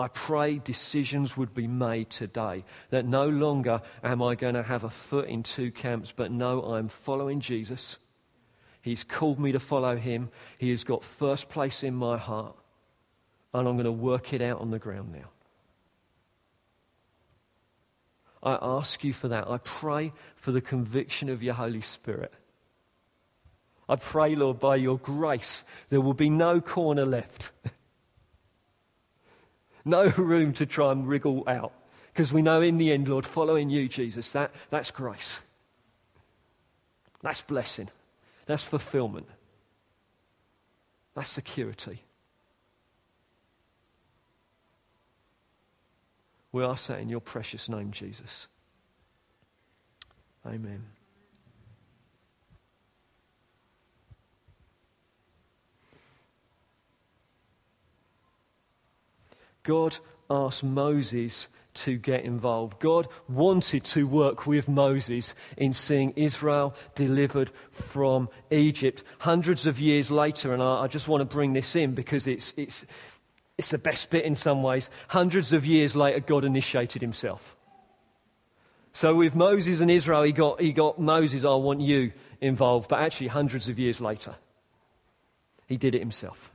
I 0.01 0.07
pray 0.07 0.57
decisions 0.57 1.37
would 1.37 1.53
be 1.53 1.67
made 1.67 2.09
today 2.09 2.65
that 2.89 3.05
no 3.05 3.29
longer 3.29 3.81
am 4.03 4.23
I 4.23 4.33
going 4.33 4.55
to 4.55 4.63
have 4.63 4.83
a 4.83 4.89
foot 4.89 5.27
in 5.27 5.43
two 5.43 5.71
camps, 5.71 6.11
but 6.11 6.31
no, 6.31 6.63
I'm 6.63 6.87
following 6.87 7.39
Jesus. 7.39 7.99
He's 8.81 9.03
called 9.03 9.39
me 9.39 9.51
to 9.51 9.59
follow 9.59 9.95
him. 9.95 10.31
He 10.57 10.71
has 10.71 10.83
got 10.83 11.03
first 11.03 11.49
place 11.49 11.83
in 11.83 11.93
my 11.93 12.17
heart 12.17 12.55
and 13.53 13.67
I'm 13.67 13.75
going 13.75 13.85
to 13.85 13.91
work 13.91 14.33
it 14.33 14.41
out 14.41 14.59
on 14.59 14.71
the 14.71 14.79
ground 14.79 15.11
now. 15.11 15.29
I 18.41 18.57
ask 18.59 19.03
you 19.03 19.13
for 19.13 19.27
that. 19.27 19.47
I 19.47 19.59
pray 19.59 20.13
for 20.35 20.51
the 20.51 20.61
conviction 20.61 21.29
of 21.29 21.43
your 21.43 21.53
Holy 21.53 21.81
Spirit. 21.81 22.33
I 23.87 23.97
pray, 23.97 24.33
Lord, 24.33 24.57
by 24.57 24.77
your 24.77 24.97
grace, 24.97 25.63
there 25.89 26.01
will 26.01 26.15
be 26.15 26.31
no 26.31 26.59
corner 26.59 27.05
left. 27.05 27.51
no 29.85 30.05
room 30.17 30.53
to 30.53 30.65
try 30.65 30.91
and 30.91 31.07
wriggle 31.07 31.43
out. 31.47 31.73
Because 32.13 32.33
we 32.33 32.41
know 32.41 32.61
in 32.61 32.77
the 32.77 32.91
end, 32.91 33.07
Lord, 33.07 33.25
following 33.25 33.69
you, 33.69 33.87
Jesus, 33.87 34.31
that, 34.33 34.51
that's 34.69 34.91
grace. 34.91 35.41
That's 37.21 37.41
blessing. 37.41 37.89
That's 38.45 38.63
fulfillment. 38.63 39.27
That's 41.15 41.29
security. 41.29 41.99
We 46.51 46.63
are 46.63 46.75
saying 46.75 47.09
your 47.09 47.21
precious 47.21 47.69
name, 47.69 47.91
Jesus. 47.91 48.47
Amen. 50.45 50.83
God 59.63 59.97
asked 60.29 60.63
Moses 60.63 61.47
to 61.73 61.97
get 61.97 62.23
involved. 62.23 62.79
God 62.79 63.07
wanted 63.29 63.83
to 63.85 64.07
work 64.07 64.45
with 64.45 64.67
Moses 64.67 65.33
in 65.57 65.73
seeing 65.73 66.11
Israel 66.15 66.75
delivered 66.95 67.51
from 67.71 68.29
Egypt. 68.49 69.03
Hundreds 69.19 69.65
of 69.65 69.79
years 69.79 70.11
later, 70.11 70.53
and 70.53 70.61
I, 70.61 70.83
I 70.83 70.87
just 70.87 71.07
want 71.07 71.21
to 71.21 71.33
bring 71.33 71.53
this 71.53 71.75
in 71.75 71.93
because 71.93 72.27
it's, 72.27 72.53
it's, 72.57 72.85
it's 73.57 73.69
the 73.71 73.77
best 73.77 74.09
bit 74.09 74.25
in 74.25 74.35
some 74.35 74.63
ways. 74.63 74.89
Hundreds 75.09 75.53
of 75.53 75.65
years 75.65 75.95
later, 75.95 76.19
God 76.19 76.43
initiated 76.43 77.01
himself. 77.01 77.55
So 78.93 79.15
with 79.15 79.35
Moses 79.35 79.79
and 79.79 79.89
Israel, 79.89 80.23
he 80.23 80.33
got, 80.33 80.59
he 80.59 80.73
got 80.73 80.99
Moses, 80.99 81.45
I 81.45 81.55
want 81.55 81.79
you 81.79 82.11
involved. 82.41 82.89
But 82.89 82.99
actually, 82.99 83.27
hundreds 83.27 83.69
of 83.69 83.79
years 83.79 84.01
later, 84.01 84.35
he 85.67 85.77
did 85.77 85.95
it 85.95 85.99
himself. 85.99 86.51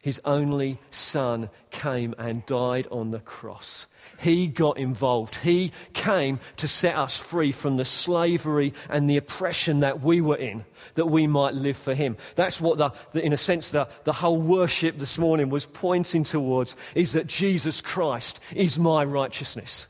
His 0.00 0.20
only 0.24 0.78
son 0.90 1.50
came 1.70 2.14
and 2.18 2.46
died 2.46 2.86
on 2.90 3.10
the 3.10 3.18
cross. 3.18 3.86
He 4.20 4.46
got 4.46 4.78
involved. 4.78 5.36
He 5.36 5.72
came 5.92 6.38
to 6.56 6.68
set 6.68 6.96
us 6.96 7.18
free 7.18 7.50
from 7.50 7.76
the 7.76 7.84
slavery 7.84 8.74
and 8.88 9.10
the 9.10 9.16
oppression 9.16 9.80
that 9.80 10.00
we 10.00 10.20
were 10.20 10.36
in, 10.36 10.64
that 10.94 11.06
we 11.06 11.26
might 11.26 11.54
live 11.54 11.76
for 11.76 11.94
Him. 11.94 12.16
That's 12.36 12.60
what, 12.60 12.78
the, 12.78 12.90
the, 13.12 13.24
in 13.24 13.32
a 13.32 13.36
sense, 13.36 13.70
the, 13.70 13.88
the 14.04 14.12
whole 14.12 14.40
worship 14.40 14.98
this 14.98 15.18
morning 15.18 15.50
was 15.50 15.66
pointing 15.66 16.22
towards, 16.22 16.76
is 16.94 17.12
that 17.12 17.26
Jesus 17.26 17.80
Christ 17.80 18.38
is 18.54 18.78
my 18.78 19.04
righteousness. 19.04 19.88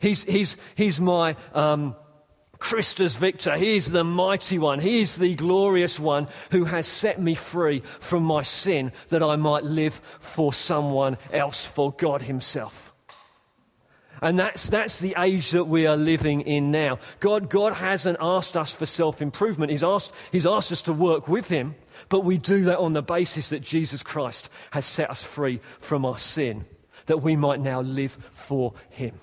He's, 0.00 0.24
he's, 0.24 0.56
he's 0.76 0.98
my 0.98 1.36
um, 1.54 1.94
Christus 2.62 3.16
Victor. 3.16 3.56
He 3.56 3.76
is 3.76 3.90
the 3.90 4.04
mighty 4.04 4.58
one. 4.58 4.80
He 4.80 5.00
is 5.00 5.16
the 5.16 5.34
glorious 5.34 5.98
one 5.98 6.28
who 6.50 6.64
has 6.64 6.86
set 6.86 7.20
me 7.20 7.34
free 7.34 7.80
from 7.80 8.22
my 8.22 8.42
sin 8.42 8.92
that 9.08 9.22
I 9.22 9.36
might 9.36 9.64
live 9.64 9.94
for 9.94 10.52
someone 10.52 11.18
else, 11.32 11.66
for 11.66 11.92
God 11.92 12.22
Himself. 12.22 12.92
And 14.20 14.38
that's, 14.38 14.68
that's 14.68 15.00
the 15.00 15.16
age 15.18 15.50
that 15.50 15.64
we 15.64 15.86
are 15.86 15.96
living 15.96 16.42
in 16.42 16.70
now. 16.70 17.00
God, 17.18 17.50
God 17.50 17.74
hasn't 17.74 18.18
asked 18.20 18.56
us 18.56 18.72
for 18.72 18.86
self 18.86 19.20
improvement. 19.20 19.72
He's 19.72 19.82
asked, 19.82 20.12
he's 20.30 20.46
asked 20.46 20.70
us 20.70 20.82
to 20.82 20.92
work 20.92 21.26
with 21.26 21.48
Him, 21.48 21.74
but 22.08 22.24
we 22.24 22.38
do 22.38 22.62
that 22.64 22.78
on 22.78 22.92
the 22.92 23.02
basis 23.02 23.48
that 23.48 23.62
Jesus 23.62 24.02
Christ 24.02 24.48
has 24.70 24.86
set 24.86 25.10
us 25.10 25.24
free 25.24 25.60
from 25.80 26.04
our 26.04 26.18
sin 26.18 26.64
that 27.06 27.18
we 27.18 27.36
might 27.36 27.60
now 27.60 27.80
live 27.80 28.12
for 28.32 28.74
him. 28.90 29.18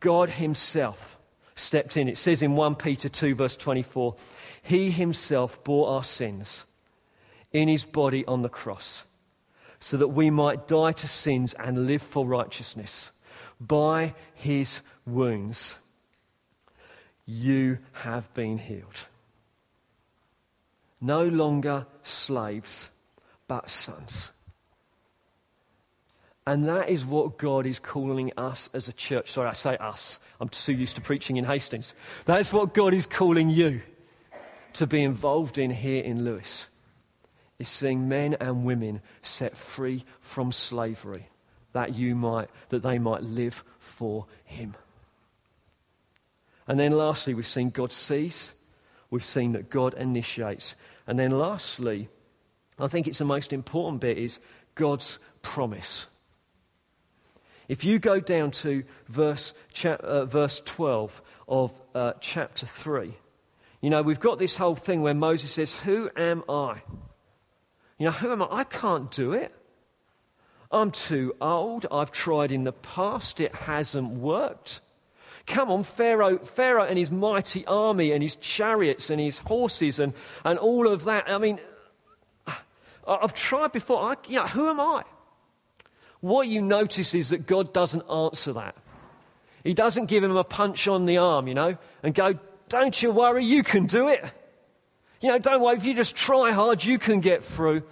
God 0.00 0.30
himself 0.30 1.17
stepped 1.58 1.96
in. 1.96 2.08
It 2.08 2.18
says 2.18 2.42
in 2.42 2.56
1 2.56 2.76
Peter 2.76 3.08
2, 3.08 3.34
verse 3.34 3.56
24, 3.56 4.14
He 4.62 4.90
himself 4.90 5.62
bore 5.64 5.88
our 5.88 6.04
sins 6.04 6.64
in 7.52 7.68
his 7.68 7.84
body 7.84 8.24
on 8.26 8.42
the 8.42 8.48
cross, 8.48 9.04
so 9.80 9.96
that 9.96 10.08
we 10.08 10.30
might 10.30 10.68
die 10.68 10.92
to 10.92 11.08
sins 11.08 11.54
and 11.54 11.86
live 11.86 12.02
for 12.02 12.26
righteousness. 12.26 13.10
By 13.60 14.14
his 14.34 14.80
wounds, 15.06 15.76
you 17.26 17.78
have 17.92 18.32
been 18.34 18.58
healed. 18.58 19.06
No 21.00 21.26
longer 21.26 21.86
slaves, 22.02 22.90
but 23.46 23.70
sons. 23.70 24.32
And 26.48 26.66
that 26.66 26.88
is 26.88 27.04
what 27.04 27.36
God 27.36 27.66
is 27.66 27.78
calling 27.78 28.32
us 28.38 28.70
as 28.72 28.88
a 28.88 28.92
church. 28.94 29.30
Sorry, 29.30 29.50
I 29.50 29.52
say 29.52 29.76
us. 29.76 30.18
I'm 30.40 30.48
too 30.48 30.72
used 30.72 30.94
to 30.94 31.02
preaching 31.02 31.36
in 31.36 31.44
Hastings. 31.44 31.94
That's 32.24 32.54
what 32.54 32.72
God 32.72 32.94
is 32.94 33.04
calling 33.04 33.50
you 33.50 33.82
to 34.72 34.86
be 34.86 35.02
involved 35.02 35.58
in 35.58 35.70
here 35.70 36.02
in 36.02 36.24
Lewes. 36.24 36.68
Is 37.58 37.68
seeing 37.68 38.08
men 38.08 38.34
and 38.40 38.64
women 38.64 39.02
set 39.20 39.58
free 39.58 40.06
from 40.22 40.50
slavery 40.50 41.28
that 41.74 41.94
you 41.94 42.14
might 42.14 42.48
that 42.70 42.82
they 42.82 42.98
might 42.98 43.24
live 43.24 43.62
for 43.78 44.24
him. 44.46 44.74
And 46.66 46.80
then 46.80 46.92
lastly, 46.92 47.34
we've 47.34 47.46
seen 47.46 47.68
God 47.68 47.92
sees, 47.92 48.54
we've 49.10 49.22
seen 49.22 49.52
that 49.52 49.68
God 49.68 49.92
initiates. 49.92 50.76
And 51.06 51.18
then 51.18 51.30
lastly, 51.30 52.08
I 52.78 52.88
think 52.88 53.06
it's 53.06 53.18
the 53.18 53.26
most 53.26 53.52
important 53.52 54.00
bit 54.00 54.16
is 54.16 54.40
God's 54.74 55.18
promise. 55.42 56.06
If 57.68 57.84
you 57.84 57.98
go 57.98 58.18
down 58.18 58.50
to 58.52 58.82
verse, 59.08 59.52
uh, 59.84 60.24
verse 60.24 60.62
12 60.64 61.22
of 61.46 61.80
uh, 61.94 62.14
chapter 62.18 62.66
3, 62.66 63.12
you 63.82 63.90
know, 63.90 64.02
we've 64.02 64.18
got 64.18 64.38
this 64.38 64.56
whole 64.56 64.74
thing 64.74 65.02
where 65.02 65.14
Moses 65.14 65.52
says, 65.52 65.74
Who 65.74 66.10
am 66.16 66.42
I? 66.48 66.82
You 67.98 68.06
know, 68.06 68.10
who 68.10 68.32
am 68.32 68.42
I? 68.42 68.48
I 68.50 68.64
can't 68.64 69.10
do 69.10 69.32
it. 69.32 69.54
I'm 70.70 70.90
too 70.90 71.34
old. 71.40 71.86
I've 71.90 72.10
tried 72.10 72.52
in 72.52 72.64
the 72.64 72.72
past. 72.72 73.40
It 73.40 73.54
hasn't 73.54 74.12
worked. 74.12 74.80
Come 75.46 75.70
on, 75.70 75.82
Pharaoh, 75.82 76.38
Pharaoh 76.38 76.84
and 76.84 76.98
his 76.98 77.10
mighty 77.10 77.64
army 77.66 78.12
and 78.12 78.22
his 78.22 78.36
chariots 78.36 79.08
and 79.08 79.18
his 79.18 79.38
horses 79.38 79.98
and, 79.98 80.12
and 80.44 80.58
all 80.58 80.86
of 80.86 81.04
that. 81.04 81.24
I 81.28 81.38
mean, 81.38 81.58
I've 83.06 83.32
tried 83.32 83.72
before. 83.72 84.02
I, 84.02 84.14
you 84.26 84.36
know, 84.36 84.46
who 84.46 84.68
am 84.68 84.80
I? 84.80 85.04
What 86.20 86.48
you 86.48 86.60
notice 86.60 87.14
is 87.14 87.28
that 87.30 87.46
God 87.46 87.72
doesn't 87.72 88.02
answer 88.10 88.52
that. 88.54 88.76
He 89.64 89.74
doesn't 89.74 90.06
give 90.06 90.24
him 90.24 90.36
a 90.36 90.44
punch 90.44 90.88
on 90.88 91.06
the 91.06 91.18
arm, 91.18 91.48
you 91.48 91.54
know, 91.54 91.76
and 92.02 92.14
go, 92.14 92.38
Don't 92.68 93.00
you 93.02 93.10
worry, 93.10 93.44
you 93.44 93.62
can 93.62 93.86
do 93.86 94.08
it. 94.08 94.24
You 95.20 95.30
know, 95.30 95.38
don't 95.38 95.60
worry, 95.60 95.76
if 95.76 95.84
you 95.84 95.94
just 95.94 96.14
try 96.14 96.52
hard, 96.52 96.84
you 96.84 96.98
can 96.98 97.20
get 97.20 97.42
through. 97.42 97.82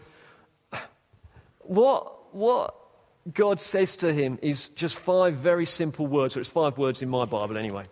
What, 1.60 2.34
what 2.34 2.74
God 3.32 3.58
says 3.58 3.96
to 3.96 4.12
him 4.12 4.38
is 4.42 4.68
just 4.68 4.98
five 4.98 5.34
very 5.34 5.66
simple 5.66 6.06
words, 6.06 6.36
or 6.36 6.40
it's 6.40 6.48
five 6.48 6.78
words 6.78 7.02
in 7.02 7.08
my 7.08 7.24
Bible 7.24 7.58
anyway. 7.58 7.84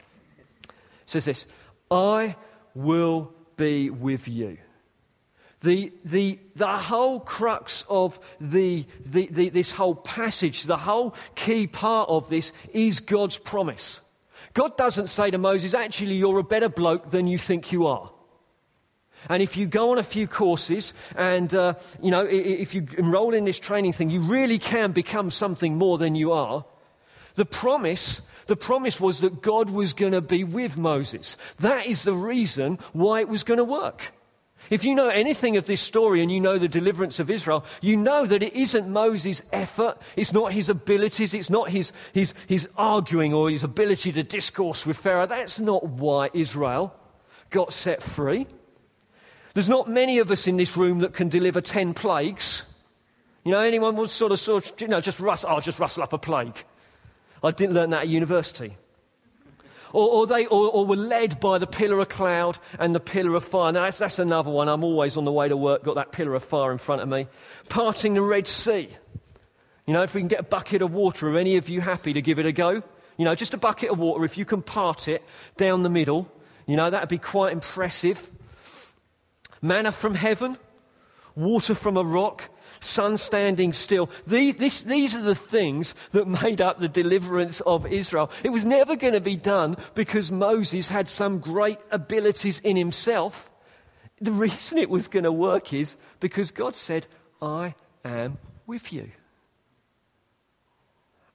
It 0.62 0.70
says 1.07 1.25
this 1.25 1.47
I 1.90 2.37
will 2.75 3.33
be 3.57 3.90
with 3.90 4.29
you. 4.29 4.59
The, 5.64 5.94
the, 6.05 6.38
the 6.57 6.68
whole 6.68 7.20
crux 7.20 7.87
of 7.88 8.18
the, 8.38 8.85
the, 9.07 9.29
the, 9.31 9.48
this 9.48 9.70
whole 9.70 9.94
passage, 9.94 10.64
the 10.64 10.77
whole 10.77 11.14
key 11.37 11.66
part 11.66 12.11
of 12.11 12.29
this 12.29 12.53
is 12.74 13.00
God's 13.00 13.38
promise. 13.38 14.03
God 14.53 14.77
doesn't 14.77 15.07
say 15.07 15.31
to 15.31 15.38
Moses, 15.38 15.72
actually, 15.72 16.16
you're 16.16 16.38
a 16.38 16.44
better 16.44 16.68
bloke 16.68 17.11
than 17.11 17.27
you 17.27 17.38
think 17.38 17.72
you 17.72 17.87
are. 17.87 18.11
And 19.31 19.42
if 19.42 19.57
you 19.57 19.66
go 19.66 19.92
on 19.92 19.98
a 19.98 20.03
few 20.03 20.27
courses 20.27 20.92
and, 21.16 21.55
uh, 21.55 21.74
you 22.03 22.11
know, 22.11 22.27
if 22.27 22.74
you 22.74 22.87
enroll 22.98 23.33
in 23.33 23.46
this 23.46 23.59
training 23.59 23.94
thing, 23.94 24.11
you 24.11 24.20
really 24.20 24.59
can 24.59 24.92
become 24.92 25.31
something 25.31 25.79
more 25.79 25.96
than 25.96 26.14
you 26.14 26.33
are. 26.33 26.66
The 27.37 27.46
promise, 27.46 28.20
the 28.48 28.57
promise 28.57 29.00
was 29.00 29.20
that 29.20 29.40
God 29.40 29.70
was 29.70 29.94
going 29.94 30.12
to 30.12 30.20
be 30.20 30.44
with 30.44 30.77
Moses. 30.77 31.38
That 31.59 31.87
is 31.87 32.03
the 32.03 32.12
reason 32.12 32.79
why 32.92 33.20
it 33.20 33.31
was 33.31 33.44
going 33.44 33.57
to 33.57 33.64
work. 33.64 34.12
If 34.70 34.85
you 34.85 34.94
know 34.94 35.09
anything 35.09 35.57
of 35.57 35.66
this 35.66 35.81
story 35.81 36.22
and 36.22 36.33
you 36.33 36.40
know 36.40 36.59
the 36.59 36.68
deliverance 36.68 37.18
of 37.18 37.31
Israel, 37.31 37.64
you 37.83 37.96
know 37.96 38.24
that 38.24 38.42
it 38.42 38.55
isn't 38.55 38.88
Moses' 38.88 39.42
effort, 39.53 39.98
it's 40.16 40.33
not 40.33 40.53
his 40.53 40.68
abilities, 40.68 41.35
it's 41.35 41.50
not 41.50 41.70
his, 41.70 41.92
his, 42.12 42.35
his 42.46 42.68
arguing 42.77 43.35
or 43.35 43.50
his 43.50 43.62
ability 43.62 44.12
to 44.12 44.22
discourse 44.22 44.87
with 44.87 44.96
Pharaoh. 44.96 45.27
That's 45.27 45.61
not 45.61 45.85
why 45.85 46.31
Israel 46.33 46.94
got 47.50 47.72
set 47.72 48.03
free. 48.03 48.46
There's 49.53 49.68
not 49.68 49.88
many 49.88 50.18
of 50.18 50.31
us 50.31 50.46
in 50.46 50.57
this 50.57 50.77
room 50.77 51.00
that 51.00 51.12
can 51.12 51.29
deliver 51.29 51.61
10 51.61 51.94
plagues. 51.94 52.64
You 53.44 53.53
know, 53.53 53.61
anyone 53.61 53.96
will 53.96 54.09
sort 54.09 54.33
of, 54.33 54.40
sort 54.40 54.70
of 54.70 54.81
you 54.81 54.88
know, 54.88 55.00
just 55.00 55.20
rustle, 55.20 55.50
I'll 55.50 55.59
oh, 55.59 55.61
just 55.61 55.79
rustle 55.79 56.03
up 56.03 56.12
a 56.12 56.18
plague. 56.18 56.64
I 57.42 57.50
didn't 57.50 57.74
learn 57.74 57.90
that 57.90 58.03
at 58.03 58.09
university 58.09 58.77
or, 59.95 60.09
or 60.11 60.27
they 60.27 60.47
or, 60.47 60.71
or, 60.71 60.85
were 60.85 60.97
led 60.97 61.39
by 61.39 61.57
the 61.57 61.69
pillar 61.69 62.01
of 62.01 62.09
cloud 62.09 62.59
and 62.81 62.95
the 62.95 63.01
pillar 63.01 63.37
of 63.37 63.45
fire. 63.45 63.73
Now, 63.73 63.85
that's, 63.85 63.99
that's 63.99 64.19
another 64.19 64.51
one. 64.51 64.69
I'm 64.69 64.83
always 64.83 65.17
on 65.17 65.25
the 65.25 65.33
way 65.33 65.49
to 65.49 65.57
work, 65.57 65.85
got 65.85 65.95
that 65.95 66.11
pillar 66.11 66.35
of 66.35 66.45
fire 66.45 66.73
in 66.73 66.79
front 66.79 67.01
of 67.01 67.09
me. 67.09 67.29
Parting 67.69 68.15
the 68.15 68.21
Red 68.21 68.49
Sea. 68.49 68.89
You 69.87 69.95
know, 69.95 70.03
if 70.03 70.15
we 70.15 70.21
can 70.21 70.29
get 70.29 70.41
a 70.41 70.45
bucket 70.45 70.83
of 70.83 70.93
water, 70.93 71.31
are 71.31 71.39
any 71.39 71.57
of 71.57 71.69
you 71.69 71.81
happy 71.81 72.13
to 72.13 72.21
give 72.21 72.41
it 72.41 72.47
a 72.47 72.53
go? 72.53 72.83
You 73.17 73.25
know, 73.25 73.37
just 73.37 73.55
a 73.55 73.57
bucket 73.57 73.91
of 73.91 73.99
water, 73.99 74.25
if 74.25 74.37
you 74.37 74.45
can 74.45 74.63
part 74.63 75.07
it 75.07 75.23
down 75.57 75.85
the 75.85 75.91
middle, 75.91 76.31
you 76.67 76.77
know, 76.77 76.91
that 76.91 77.03
would 77.03 77.09
be 77.09 77.19
quite 77.19 77.53
impressive. 77.53 78.31
Manna 79.63 79.93
from 79.93 80.15
heaven, 80.15 80.59
water 81.37 81.75
from 81.77 81.97
a 81.97 82.03
rock, 82.03 82.51
sun 82.81 83.17
standing 83.17 83.73
still. 83.73 84.11
These, 84.27 84.57
this, 84.57 84.81
these 84.83 85.15
are 85.15 85.23
the 85.23 85.35
things 85.35 85.95
that 86.13 86.27
made 86.27 86.61
up 86.61 86.79
the 86.79 86.89
deliverance 86.89 87.61
of 87.63 87.87
Israel. 87.87 88.31
It 88.43 88.51
was 88.51 88.65
never 88.65 88.97
going 88.97 89.15
to 89.15 89.21
be 89.21 89.37
done 89.37 89.77
because 89.95 90.31
Moses 90.31 90.89
had 90.89 91.09
some 91.09 91.39
great 91.39 91.79
abilities 91.91 92.61
in 92.61 92.77
himself. 92.77 93.51
The 94.21 94.33
reason 94.33 94.79
it 94.79 94.91
was 94.91 95.09
going 95.09 95.25
to 95.25 95.33
work 95.33 95.73
is 95.73 95.97
because 96.21 96.51
God 96.51 96.77
said, 96.77 97.07
I 97.43 97.75
am 98.05 98.39
with 98.67 98.93
you. 98.93 99.11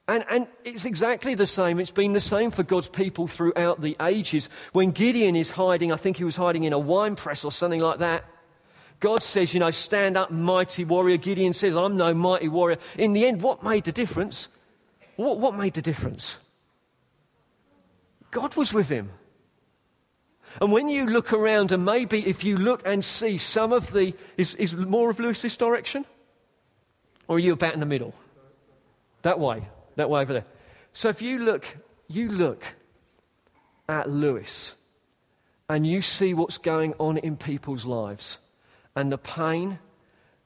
And, 0.07 0.25
and, 0.27 0.47
it's 0.65 0.85
exactly 0.85 1.35
the 1.35 1.45
same. 1.45 1.79
It's 1.79 1.91
been 1.91 2.13
the 2.13 2.19
same 2.19 2.49
for 2.49 2.63
God's 2.63 2.89
people 2.89 3.27
throughout 3.27 3.79
the 3.79 3.95
ages. 4.01 4.49
When 4.73 4.89
Gideon 4.89 5.35
is 5.35 5.51
hiding, 5.51 5.91
I 5.91 5.97
think 5.97 6.17
he 6.17 6.23
was 6.23 6.35
hiding 6.35 6.63
in 6.63 6.73
a 6.73 6.79
wine 6.79 7.15
press 7.15 7.45
or 7.45 7.51
something 7.51 7.79
like 7.79 7.99
that. 7.99 8.25
God 8.99 9.23
says, 9.23 9.53
you 9.53 9.59
know, 9.59 9.71
stand 9.71 10.17
up, 10.17 10.29
mighty 10.29 10.83
warrior. 10.83 11.17
Gideon 11.17 11.53
says, 11.53 11.77
I'm 11.77 11.95
no 11.95 12.13
mighty 12.13 12.49
warrior. 12.49 12.77
In 12.97 13.13
the 13.13 13.25
end, 13.25 13.41
what 13.41 13.63
made 13.63 13.85
the 13.85 13.91
difference? 13.91 14.49
What, 15.15 15.39
what 15.39 15.55
made 15.55 15.73
the 15.73 15.81
difference? 15.81 16.37
God 18.31 18.55
was 18.55 18.73
with 18.73 18.89
him. 18.89 19.11
And 20.61 20.71
when 20.71 20.89
you 20.89 21.05
look 21.05 21.31
around, 21.31 21.71
and 21.71 21.85
maybe 21.85 22.25
if 22.27 22.43
you 22.43 22.57
look 22.57 22.81
and 22.85 23.03
see 23.03 23.37
some 23.37 23.71
of 23.71 23.91
the. 23.91 24.15
Is, 24.35 24.55
is 24.55 24.75
more 24.75 25.09
of 25.09 25.19
Lewes 25.19 25.41
this 25.41 25.55
direction? 25.55 26.05
Or 27.27 27.37
are 27.37 27.39
you 27.39 27.53
about 27.53 27.75
in 27.75 27.79
the 27.79 27.85
middle? 27.85 28.13
That 29.21 29.39
way. 29.39 29.67
That 29.95 30.09
way 30.09 30.21
over 30.21 30.33
there. 30.33 30.45
So 30.93 31.09
if 31.09 31.21
you 31.21 31.39
look, 31.39 31.77
you 32.07 32.29
look 32.29 32.75
at 33.87 34.09
Lewes 34.09 34.73
and 35.69 35.85
you 35.85 36.01
see 36.01 36.33
what's 36.33 36.57
going 36.57 36.95
on 36.97 37.17
in 37.17 37.37
people's 37.37 37.85
lives 37.85 38.39
and 38.95 39.11
the 39.11 39.17
pain, 39.17 39.79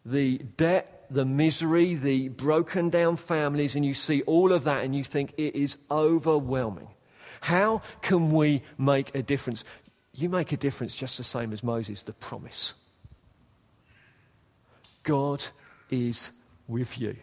the 0.06 0.38
debt, 0.38 1.06
the 1.10 1.26
misery, 1.26 1.96
the 1.96 2.30
broken 2.30 2.90
down 2.90 3.16
families, 3.16 3.76
and 3.76 3.86
you 3.86 3.94
see 3.94 4.22
all 4.24 4.52
of 4.52 4.64
that 4.64 4.84
and 4.84 4.96
you 4.96 5.04
think 5.04 5.34
it 5.38 5.56
is 5.56 5.78
overwhelming. 5.90 6.90
How 7.42 7.82
can 8.02 8.32
we 8.32 8.62
make 8.78 9.14
a 9.16 9.22
difference? 9.22 9.64
You 10.14 10.30
make 10.30 10.52
a 10.52 10.58
difference 10.58 10.96
just 10.96 11.18
the 11.18 11.24
same 11.24 11.52
as 11.54 11.64
Moses, 11.64 12.04
the 12.04 12.14
promise. 12.14 12.74
God 15.04 15.44
is 15.90 16.32
with 16.68 16.98
you. 16.98 17.18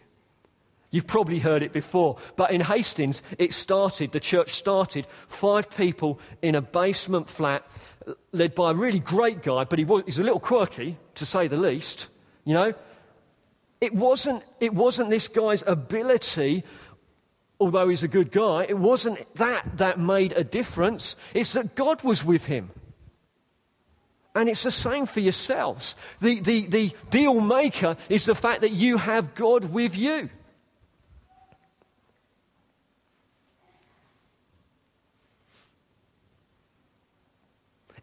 You've 0.91 1.07
probably 1.07 1.39
heard 1.39 1.63
it 1.63 1.71
before, 1.71 2.17
but 2.35 2.51
in 2.51 2.59
Hastings, 2.59 3.23
it 3.39 3.53
started, 3.53 4.11
the 4.11 4.19
church 4.19 4.49
started, 4.49 5.07
five 5.27 5.69
people 5.75 6.19
in 6.41 6.53
a 6.53 6.61
basement 6.61 7.29
flat 7.29 7.65
led 8.33 8.53
by 8.53 8.71
a 8.71 8.73
really 8.73 8.99
great 8.99 9.41
guy, 9.41 9.63
but 9.63 9.79
he 9.79 9.85
was, 9.85 10.03
he's 10.05 10.19
a 10.19 10.23
little 10.23 10.39
quirky, 10.39 10.97
to 11.15 11.25
say 11.25 11.47
the 11.47 11.55
least. 11.55 12.07
You 12.43 12.53
know, 12.55 12.73
it 13.79 13.93
wasn't, 13.93 14.43
it 14.59 14.73
wasn't 14.73 15.09
this 15.09 15.29
guy's 15.29 15.63
ability, 15.65 16.65
although 17.57 17.87
he's 17.87 18.03
a 18.03 18.09
good 18.09 18.31
guy, 18.31 18.65
it 18.67 18.77
wasn't 18.77 19.33
that 19.35 19.77
that 19.77 19.97
made 19.97 20.33
a 20.33 20.43
difference. 20.43 21.15
It's 21.33 21.53
that 21.53 21.75
God 21.75 22.03
was 22.03 22.23
with 22.25 22.47
him. 22.47 22.69
And 24.35 24.49
it's 24.49 24.63
the 24.63 24.71
same 24.71 25.05
for 25.05 25.19
yourselves. 25.21 25.95
The, 26.19 26.39
the, 26.39 26.65
the 26.65 26.95
deal 27.09 27.39
maker 27.39 27.97
is 28.09 28.25
the 28.25 28.35
fact 28.35 28.61
that 28.61 28.71
you 28.71 28.97
have 28.97 29.35
God 29.35 29.65
with 29.65 29.97
you. 29.97 30.29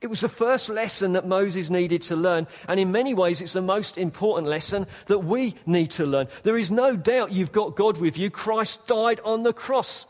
It 0.00 0.06
was 0.06 0.20
the 0.20 0.28
first 0.28 0.68
lesson 0.68 1.14
that 1.14 1.26
Moses 1.26 1.70
needed 1.70 2.02
to 2.02 2.16
learn, 2.16 2.46
and 2.68 2.78
in 2.78 2.92
many 2.92 3.14
ways, 3.14 3.40
it's 3.40 3.54
the 3.54 3.60
most 3.60 3.98
important 3.98 4.46
lesson 4.46 4.86
that 5.06 5.20
we 5.20 5.56
need 5.66 5.90
to 5.92 6.06
learn. 6.06 6.28
There 6.44 6.56
is 6.56 6.70
no 6.70 6.94
doubt 6.94 7.32
you've 7.32 7.52
got 7.52 7.74
God 7.74 7.98
with 7.98 8.16
you. 8.16 8.30
Christ 8.30 8.86
died 8.86 9.20
on 9.24 9.42
the 9.42 9.52
cross 9.52 10.06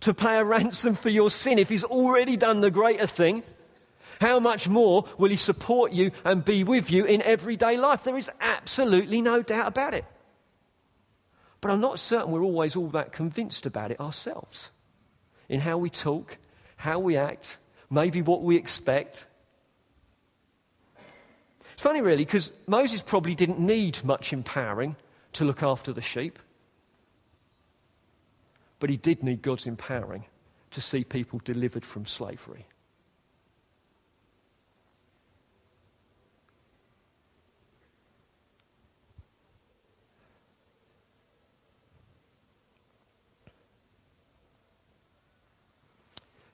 to 0.00 0.12
pay 0.12 0.36
a 0.36 0.44
ransom 0.44 0.94
for 0.94 1.08
your 1.08 1.30
sin. 1.30 1.58
If 1.58 1.70
He's 1.70 1.84
already 1.84 2.36
done 2.36 2.60
the 2.60 2.70
greater 2.70 3.06
thing, 3.06 3.42
how 4.20 4.38
much 4.38 4.68
more 4.68 5.06
will 5.16 5.30
He 5.30 5.36
support 5.36 5.92
you 5.92 6.10
and 6.22 6.44
be 6.44 6.62
with 6.62 6.90
you 6.90 7.06
in 7.06 7.22
everyday 7.22 7.78
life? 7.78 8.04
There 8.04 8.18
is 8.18 8.30
absolutely 8.40 9.22
no 9.22 9.40
doubt 9.40 9.68
about 9.68 9.94
it. 9.94 10.04
But 11.62 11.70
I'm 11.70 11.80
not 11.80 11.98
certain 11.98 12.32
we're 12.32 12.42
always 12.42 12.76
all 12.76 12.88
that 12.88 13.12
convinced 13.12 13.64
about 13.64 13.90
it 13.90 13.98
ourselves 13.98 14.72
in 15.48 15.60
how 15.60 15.78
we 15.78 15.88
talk, 15.88 16.36
how 16.76 16.98
we 16.98 17.16
act 17.16 17.56
maybe 17.90 18.22
what 18.22 18.42
we 18.42 18.56
expect. 18.56 19.26
It's 21.72 21.82
funny, 21.82 22.00
really, 22.00 22.24
because 22.24 22.52
Moses 22.66 23.02
probably 23.02 23.34
didn't 23.34 23.58
need 23.58 24.02
much 24.04 24.32
empowering 24.32 24.96
to 25.34 25.44
look 25.44 25.62
after 25.62 25.92
the 25.92 26.00
sheep. 26.00 26.38
But 28.78 28.90
he 28.90 28.96
did 28.96 29.22
need 29.22 29.42
God's 29.42 29.66
empowering 29.66 30.24
to 30.70 30.80
see 30.80 31.04
people 31.04 31.40
delivered 31.44 31.84
from 31.84 32.06
slavery. 32.06 32.66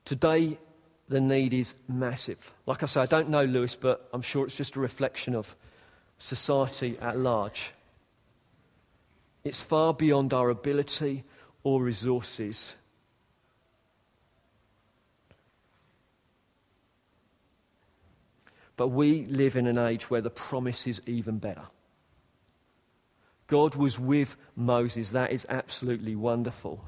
Today, 0.04 0.58
the 1.12 1.20
need 1.20 1.52
is 1.52 1.74
massive. 1.88 2.54
Like 2.66 2.82
I 2.82 2.86
say, 2.86 3.02
I 3.02 3.06
don't 3.06 3.28
know 3.28 3.44
Lewes, 3.44 3.76
but 3.76 4.08
I'm 4.14 4.22
sure 4.22 4.46
it's 4.46 4.56
just 4.56 4.76
a 4.76 4.80
reflection 4.80 5.34
of 5.34 5.54
society 6.18 6.98
at 7.00 7.18
large. 7.18 7.72
It's 9.44 9.60
far 9.60 9.92
beyond 9.92 10.32
our 10.32 10.48
ability 10.48 11.24
or 11.62 11.82
resources. 11.82 12.76
But 18.76 18.88
we 18.88 19.26
live 19.26 19.56
in 19.56 19.66
an 19.66 19.76
age 19.76 20.08
where 20.08 20.22
the 20.22 20.30
promise 20.30 20.86
is 20.86 21.02
even 21.04 21.38
better. 21.38 21.66
God 23.48 23.74
was 23.74 23.98
with 23.98 24.36
Moses. 24.56 25.10
That 25.10 25.30
is 25.30 25.46
absolutely 25.50 26.16
wonderful. 26.16 26.82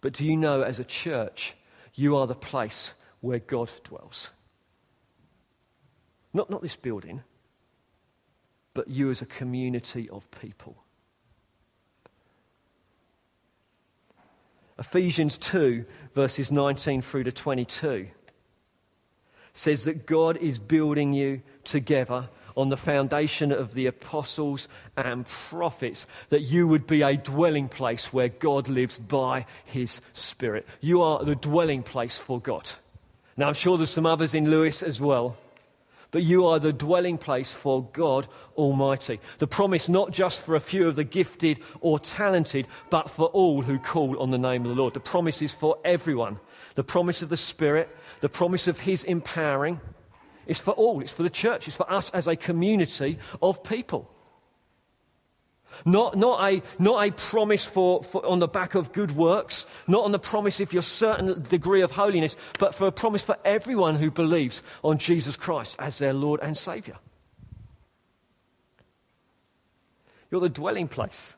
But 0.00 0.14
do 0.14 0.24
you 0.24 0.36
know, 0.36 0.62
as 0.62 0.80
a 0.80 0.84
church, 0.84 1.54
you 1.94 2.16
are 2.16 2.26
the 2.26 2.34
place 2.34 2.94
where 3.20 3.38
God 3.38 3.70
dwells? 3.84 4.30
Not, 6.32 6.50
not 6.50 6.62
this 6.62 6.76
building, 6.76 7.22
but 8.72 8.88
you 8.88 9.10
as 9.10 9.20
a 9.20 9.26
community 9.26 10.08
of 10.08 10.30
people. 10.30 10.76
Ephesians 14.78 15.36
2, 15.36 15.84
verses 16.14 16.50
19 16.50 17.02
through 17.02 17.24
to 17.24 17.32
22, 17.32 18.08
says 19.52 19.84
that 19.84 20.06
God 20.06 20.38
is 20.38 20.58
building 20.58 21.12
you 21.12 21.42
together 21.64 22.30
on 22.60 22.68
the 22.68 22.76
foundation 22.76 23.52
of 23.52 23.74
the 23.74 23.86
apostles 23.86 24.68
and 24.96 25.26
prophets, 25.26 26.06
that 26.28 26.42
you 26.42 26.68
would 26.68 26.86
be 26.86 27.02
a 27.02 27.16
dwelling 27.16 27.68
place 27.68 28.12
where 28.12 28.28
God 28.28 28.68
lives 28.68 28.98
by 28.98 29.46
his 29.64 30.00
Spirit. 30.12 30.66
You 30.80 31.02
are 31.02 31.24
the 31.24 31.36
dwelling 31.36 31.82
place 31.82 32.18
for 32.18 32.40
God. 32.40 32.70
Now, 33.36 33.48
I'm 33.48 33.54
sure 33.54 33.76
there's 33.76 33.90
some 33.90 34.06
others 34.06 34.34
in 34.34 34.50
Lewes 34.50 34.82
as 34.82 35.00
well. 35.00 35.36
But 36.10 36.22
you 36.24 36.46
are 36.46 36.58
the 36.58 36.72
dwelling 36.72 37.18
place 37.18 37.52
for 37.52 37.84
God 37.92 38.26
Almighty. 38.56 39.20
The 39.38 39.46
promise 39.46 39.88
not 39.88 40.10
just 40.10 40.40
for 40.40 40.56
a 40.56 40.60
few 40.60 40.88
of 40.88 40.96
the 40.96 41.04
gifted 41.04 41.60
or 41.80 42.00
talented, 42.00 42.66
but 42.90 43.08
for 43.08 43.26
all 43.26 43.62
who 43.62 43.78
call 43.78 44.18
on 44.18 44.30
the 44.30 44.38
name 44.38 44.62
of 44.62 44.70
the 44.70 44.74
Lord. 44.74 44.94
The 44.94 45.00
promise 45.00 45.40
is 45.40 45.52
for 45.52 45.78
everyone. 45.84 46.40
The 46.74 46.84
promise 46.84 47.22
of 47.22 47.28
the 47.28 47.36
Spirit, 47.36 47.88
the 48.20 48.28
promise 48.28 48.66
of 48.66 48.80
His 48.80 49.04
empowering, 49.04 49.80
it's 50.50 50.58
for 50.58 50.72
all, 50.72 51.00
it's 51.00 51.12
for 51.12 51.22
the 51.22 51.30
church, 51.30 51.68
it's 51.68 51.76
for 51.76 51.88
us 51.88 52.10
as 52.10 52.26
a 52.26 52.34
community 52.34 53.18
of 53.40 53.62
people. 53.62 54.10
Not, 55.84 56.16
not, 56.16 56.42
a, 56.42 56.60
not 56.80 57.06
a 57.06 57.12
promise 57.12 57.64
for, 57.64 58.02
for, 58.02 58.26
on 58.26 58.40
the 58.40 58.48
back 58.48 58.74
of 58.74 58.92
good 58.92 59.12
works, 59.12 59.64
not 59.86 60.04
on 60.04 60.10
the 60.10 60.18
promise 60.18 60.58
if 60.58 60.72
you're 60.72 60.82
certain 60.82 61.40
degree 61.44 61.82
of 61.82 61.92
holiness, 61.92 62.34
but 62.58 62.74
for 62.74 62.88
a 62.88 62.92
promise 62.92 63.22
for 63.22 63.38
everyone 63.44 63.94
who 63.94 64.10
believes 64.10 64.60
on 64.82 64.98
Jesus 64.98 65.36
Christ 65.36 65.76
as 65.78 65.98
their 65.98 66.12
Lord 66.12 66.40
and 66.42 66.56
Saviour. 66.56 66.98
You're 70.32 70.40
the 70.40 70.48
dwelling 70.48 70.88
place. 70.88 71.36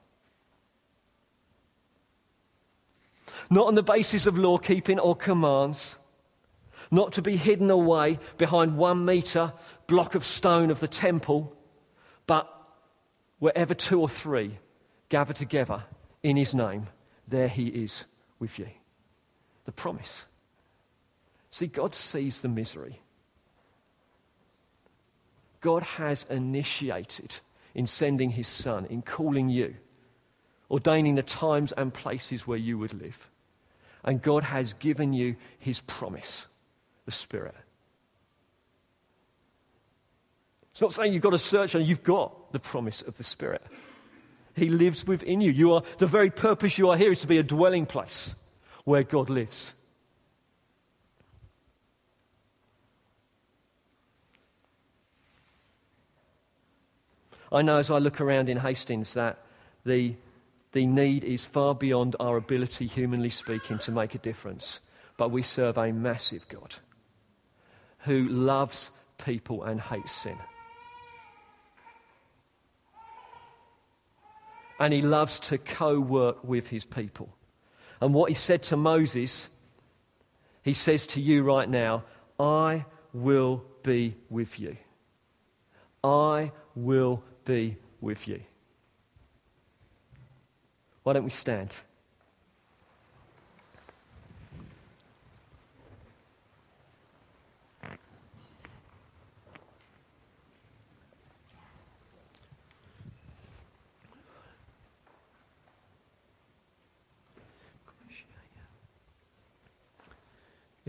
Not 3.50 3.66
on 3.66 3.74
the 3.74 3.82
basis 3.82 4.24
of 4.24 4.38
law 4.38 4.56
keeping 4.56 4.98
or 4.98 5.14
commands, 5.14 5.98
not 6.92 7.12
to 7.14 7.22
be 7.22 7.36
hidden 7.36 7.70
away 7.70 8.18
behind 8.36 8.76
one 8.76 9.04
meter 9.04 9.54
block 9.86 10.14
of 10.14 10.24
stone 10.24 10.70
of 10.70 10.78
the 10.78 10.86
temple, 10.86 11.56
but 12.26 12.46
wherever 13.38 13.74
two 13.74 13.98
or 13.98 14.08
three 14.08 14.58
gather 15.08 15.32
together 15.32 15.84
in 16.22 16.36
his 16.36 16.54
name, 16.54 16.86
there 17.26 17.48
he 17.48 17.68
is 17.68 18.04
with 18.38 18.58
you. 18.58 18.68
The 19.64 19.72
promise. 19.72 20.26
See, 21.50 21.66
God 21.66 21.94
sees 21.94 22.42
the 22.42 22.48
misery. 22.48 23.00
God 25.62 25.82
has 25.82 26.26
initiated 26.28 27.40
in 27.74 27.86
sending 27.86 28.30
his 28.30 28.48
son, 28.48 28.84
in 28.86 29.00
calling 29.00 29.48
you, 29.48 29.76
ordaining 30.70 31.14
the 31.14 31.22
times 31.22 31.72
and 31.72 31.94
places 31.94 32.46
where 32.46 32.58
you 32.58 32.76
would 32.76 32.92
live. 32.92 33.30
And 34.04 34.20
God 34.20 34.44
has 34.44 34.74
given 34.74 35.14
you 35.14 35.36
his 35.58 35.80
promise 35.80 36.48
the 37.04 37.10
Spirit. 37.10 37.54
It's 40.72 40.80
not 40.80 40.92
saying 40.92 41.12
you've 41.12 41.22
got 41.22 41.30
to 41.30 41.38
search 41.38 41.74
and 41.74 41.86
you've 41.86 42.02
got 42.02 42.52
the 42.52 42.58
promise 42.58 43.02
of 43.02 43.18
the 43.18 43.24
Spirit. 43.24 43.62
He 44.54 44.68
lives 44.68 45.06
within 45.06 45.40
you. 45.40 45.50
You 45.50 45.74
are 45.74 45.82
the 45.98 46.06
very 46.06 46.30
purpose 46.30 46.78
you 46.78 46.90
are 46.90 46.96
here 46.96 47.10
is 47.10 47.20
to 47.20 47.26
be 47.26 47.38
a 47.38 47.42
dwelling 47.42 47.86
place 47.86 48.34
where 48.84 49.02
God 49.02 49.30
lives. 49.30 49.74
I 57.50 57.60
know 57.60 57.76
as 57.76 57.90
I 57.90 57.98
look 57.98 58.20
around 58.22 58.48
in 58.48 58.56
Hastings 58.56 59.12
that 59.12 59.38
the, 59.84 60.14
the 60.72 60.86
need 60.86 61.22
is 61.22 61.44
far 61.44 61.74
beyond 61.74 62.16
our 62.18 62.38
ability, 62.38 62.86
humanly 62.86 63.28
speaking, 63.28 63.78
to 63.80 63.92
make 63.92 64.14
a 64.14 64.18
difference. 64.18 64.80
But 65.18 65.30
we 65.30 65.42
serve 65.42 65.76
a 65.76 65.92
massive 65.92 66.48
God 66.48 66.76
who 68.02 68.28
loves 68.28 68.90
people 69.18 69.64
and 69.64 69.80
hates 69.80 70.12
sin. 70.12 70.36
And 74.78 74.92
he 74.92 75.02
loves 75.02 75.38
to 75.40 75.58
co 75.58 76.00
work 76.00 76.42
with 76.42 76.68
his 76.68 76.84
people. 76.84 77.34
And 78.00 78.12
what 78.12 78.28
he 78.28 78.34
said 78.34 78.64
to 78.64 78.76
Moses, 78.76 79.48
he 80.62 80.74
says 80.74 81.06
to 81.08 81.20
you 81.20 81.44
right 81.44 81.68
now 81.68 82.04
I 82.38 82.84
will 83.12 83.64
be 83.84 84.16
with 84.28 84.58
you. 84.58 84.76
I 86.02 86.50
will 86.74 87.22
be 87.44 87.76
with 88.00 88.26
you. 88.26 88.42
Why 91.04 91.12
don't 91.12 91.24
we 91.24 91.30
stand? 91.30 91.76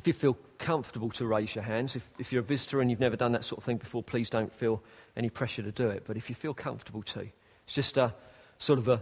If 0.03 0.07
you 0.07 0.13
feel 0.13 0.37
comfortable 0.57 1.09
to 1.11 1.25
raise 1.25 1.55
your 1.55 1.63
hands, 1.63 1.95
if, 1.95 2.05
if 2.19 2.33
you're 2.33 2.41
a 2.41 2.43
visitor 2.43 2.81
and 2.81 2.91
you've 2.91 2.99
never 2.99 3.15
done 3.15 3.31
that 3.31 3.45
sort 3.45 3.59
of 3.59 3.63
thing 3.63 3.77
before, 3.77 4.03
please 4.03 4.29
don't 4.29 4.53
feel 4.53 4.83
any 5.15 5.29
pressure 5.29 5.63
to 5.63 5.71
do 5.71 5.87
it. 5.87 6.03
But 6.05 6.17
if 6.17 6.27
you 6.27 6.35
feel 6.35 6.53
comfortable 6.53 7.03
to, 7.03 7.21
it's 7.63 7.73
just 7.73 7.95
a 7.95 8.13
sort 8.57 8.79
of 8.79 8.89
a 8.89 9.01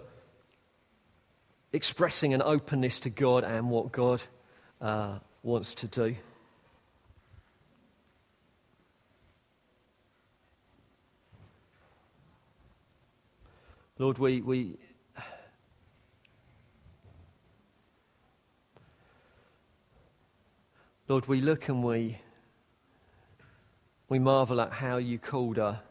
expressing 1.73 2.35
an 2.35 2.43
openness 2.43 2.99
to 2.99 3.09
God 3.09 3.43
and 3.43 3.71
what 3.71 3.91
God 3.91 4.21
uh, 4.79 5.17
wants 5.41 5.73
to 5.73 5.87
do. 5.87 6.15
Lord, 13.97 14.19
we, 14.19 14.41
we 14.41 14.77
Lord, 21.11 21.27
we 21.27 21.41
look 21.41 21.67
and 21.67 21.83
we, 21.83 22.21
we 24.07 24.17
marvel 24.17 24.61
at 24.61 24.71
how 24.71 24.95
you 24.95 25.19
called 25.19 25.57
a 25.57 25.83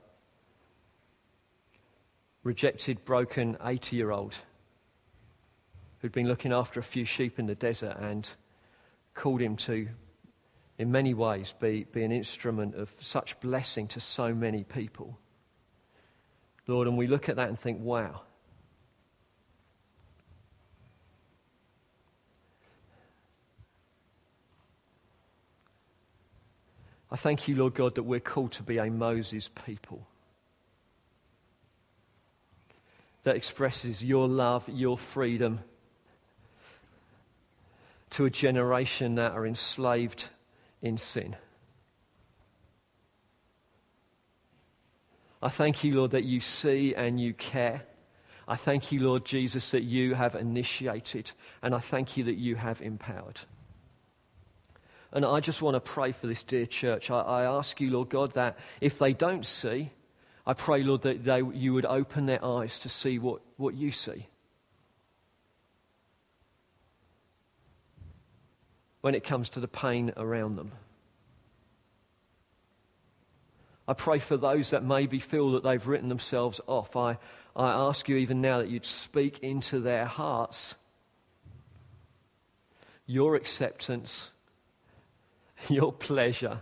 rejected, 2.42 3.04
broken 3.04 3.58
80 3.62 3.96
year 3.96 4.12
old 4.12 4.34
who'd 5.98 6.12
been 6.12 6.26
looking 6.26 6.54
after 6.54 6.80
a 6.80 6.82
few 6.82 7.04
sheep 7.04 7.38
in 7.38 7.44
the 7.44 7.54
desert 7.54 7.98
and 8.00 8.34
called 9.12 9.42
him 9.42 9.56
to, 9.56 9.90
in 10.78 10.90
many 10.90 11.12
ways, 11.12 11.54
be, 11.60 11.84
be 11.92 12.02
an 12.02 12.12
instrument 12.12 12.74
of 12.74 12.90
such 12.98 13.38
blessing 13.40 13.88
to 13.88 14.00
so 14.00 14.34
many 14.34 14.64
people. 14.64 15.18
Lord, 16.66 16.88
and 16.88 16.96
we 16.96 17.06
look 17.06 17.28
at 17.28 17.36
that 17.36 17.50
and 17.50 17.58
think, 17.58 17.82
wow. 17.82 18.22
I 27.12 27.16
thank 27.16 27.48
you, 27.48 27.56
Lord 27.56 27.74
God, 27.74 27.96
that 27.96 28.04
we're 28.04 28.20
called 28.20 28.52
to 28.52 28.62
be 28.62 28.78
a 28.78 28.86
Moses 28.86 29.48
people 29.48 30.06
that 33.24 33.36
expresses 33.36 34.02
your 34.02 34.28
love, 34.28 34.68
your 34.68 34.96
freedom 34.96 35.60
to 38.10 38.24
a 38.24 38.30
generation 38.30 39.16
that 39.16 39.32
are 39.32 39.46
enslaved 39.46 40.28
in 40.82 40.98
sin. 40.98 41.36
I 45.42 45.48
thank 45.48 45.84
you, 45.84 45.94
Lord, 45.94 46.10
that 46.10 46.24
you 46.24 46.40
see 46.40 46.94
and 46.94 47.20
you 47.20 47.32
care. 47.34 47.82
I 48.46 48.56
thank 48.56 48.92
you, 48.92 49.00
Lord 49.00 49.24
Jesus, 49.24 49.70
that 49.70 49.82
you 49.82 50.14
have 50.14 50.34
initiated, 50.34 51.32
and 51.62 51.74
I 51.74 51.78
thank 51.78 52.16
you 52.16 52.24
that 52.24 52.34
you 52.34 52.56
have 52.56 52.82
empowered. 52.82 53.40
And 55.12 55.24
I 55.24 55.40
just 55.40 55.60
want 55.60 55.74
to 55.74 55.80
pray 55.80 56.12
for 56.12 56.26
this 56.26 56.42
dear 56.42 56.66
church. 56.66 57.10
I, 57.10 57.20
I 57.20 57.42
ask 57.44 57.80
you, 57.80 57.90
Lord 57.90 58.08
God, 58.10 58.32
that 58.32 58.58
if 58.80 58.98
they 58.98 59.12
don't 59.12 59.44
see, 59.44 59.90
I 60.46 60.54
pray, 60.54 60.82
Lord, 60.82 61.02
that 61.02 61.24
they, 61.24 61.42
you 61.42 61.74
would 61.74 61.86
open 61.86 62.26
their 62.26 62.44
eyes 62.44 62.78
to 62.80 62.88
see 62.88 63.18
what, 63.18 63.40
what 63.56 63.74
you 63.74 63.90
see. 63.90 64.26
When 69.00 69.14
it 69.14 69.24
comes 69.24 69.48
to 69.50 69.60
the 69.60 69.68
pain 69.68 70.12
around 70.16 70.56
them. 70.56 70.72
I 73.88 73.94
pray 73.94 74.18
for 74.18 74.36
those 74.36 74.70
that 74.70 74.84
maybe 74.84 75.18
feel 75.18 75.52
that 75.52 75.64
they've 75.64 75.86
written 75.86 76.08
themselves 76.08 76.60
off. 76.68 76.96
I, 76.96 77.18
I 77.56 77.70
ask 77.70 78.08
you 78.08 78.16
even 78.16 78.40
now 78.40 78.58
that 78.58 78.68
you'd 78.68 78.84
speak 78.84 79.40
into 79.40 79.80
their 79.80 80.04
hearts 80.04 80.76
your 83.10 83.34
acceptance, 83.34 84.30
your 85.68 85.92
pleasure, 85.92 86.60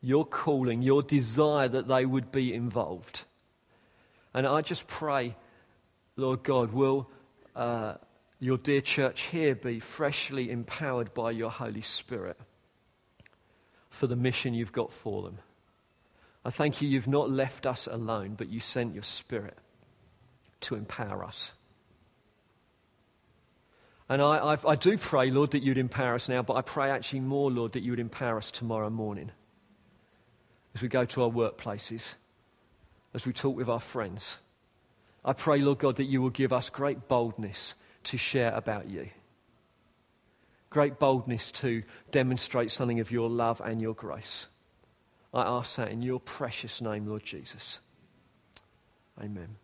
your 0.00 0.24
calling, 0.24 0.82
your 0.82 1.02
desire 1.02 1.68
that 1.68 1.88
they 1.88 2.04
would 2.04 2.32
be 2.32 2.52
involved. 2.52 3.24
And 4.34 4.46
I 4.46 4.62
just 4.62 4.86
pray, 4.86 5.36
Lord 6.16 6.42
God, 6.42 6.72
will 6.72 7.08
uh, 7.54 7.94
your 8.40 8.58
dear 8.58 8.80
church 8.80 9.22
here 9.22 9.54
be 9.54 9.78
freshly 9.78 10.50
empowered 10.50 11.14
by 11.14 11.30
your 11.30 11.50
Holy 11.50 11.82
Spirit 11.82 12.38
for 13.90 14.06
the 14.06 14.16
mission 14.16 14.54
you've 14.54 14.72
got 14.72 14.90
for 14.90 15.22
them. 15.22 15.38
I 16.44 16.50
thank 16.50 16.82
you, 16.82 16.88
you've 16.88 17.06
not 17.06 17.30
left 17.30 17.66
us 17.66 17.86
alone, 17.86 18.34
but 18.36 18.48
you 18.48 18.58
sent 18.58 18.94
your 18.94 19.04
Spirit 19.04 19.56
to 20.62 20.74
empower 20.74 21.24
us. 21.24 21.54
And 24.12 24.20
I, 24.20 24.48
I've, 24.48 24.66
I 24.66 24.76
do 24.76 24.98
pray, 24.98 25.30
Lord, 25.30 25.52
that 25.52 25.62
you'd 25.62 25.78
empower 25.78 26.16
us 26.16 26.28
now, 26.28 26.42
but 26.42 26.52
I 26.52 26.60
pray 26.60 26.90
actually 26.90 27.20
more, 27.20 27.50
Lord, 27.50 27.72
that 27.72 27.82
you 27.82 27.92
would 27.92 27.98
empower 27.98 28.36
us 28.36 28.50
tomorrow 28.50 28.90
morning 28.90 29.30
as 30.74 30.82
we 30.82 30.88
go 30.88 31.06
to 31.06 31.22
our 31.22 31.30
workplaces, 31.30 32.14
as 33.14 33.26
we 33.26 33.32
talk 33.32 33.56
with 33.56 33.70
our 33.70 33.80
friends. 33.80 34.36
I 35.24 35.32
pray, 35.32 35.62
Lord 35.62 35.78
God, 35.78 35.96
that 35.96 36.04
you 36.04 36.20
will 36.20 36.28
give 36.28 36.52
us 36.52 36.68
great 36.68 37.08
boldness 37.08 37.74
to 38.04 38.18
share 38.18 38.52
about 38.54 38.90
you. 38.90 39.08
Great 40.68 40.98
boldness 40.98 41.50
to 41.52 41.82
demonstrate 42.10 42.70
something 42.70 43.00
of 43.00 43.10
your 43.10 43.30
love 43.30 43.62
and 43.64 43.80
your 43.80 43.94
grace. 43.94 44.46
I 45.32 45.40
ask 45.40 45.76
that 45.76 45.90
in 45.90 46.02
your 46.02 46.20
precious 46.20 46.82
name, 46.82 47.06
Lord 47.06 47.24
Jesus. 47.24 47.80
Amen. 49.18 49.56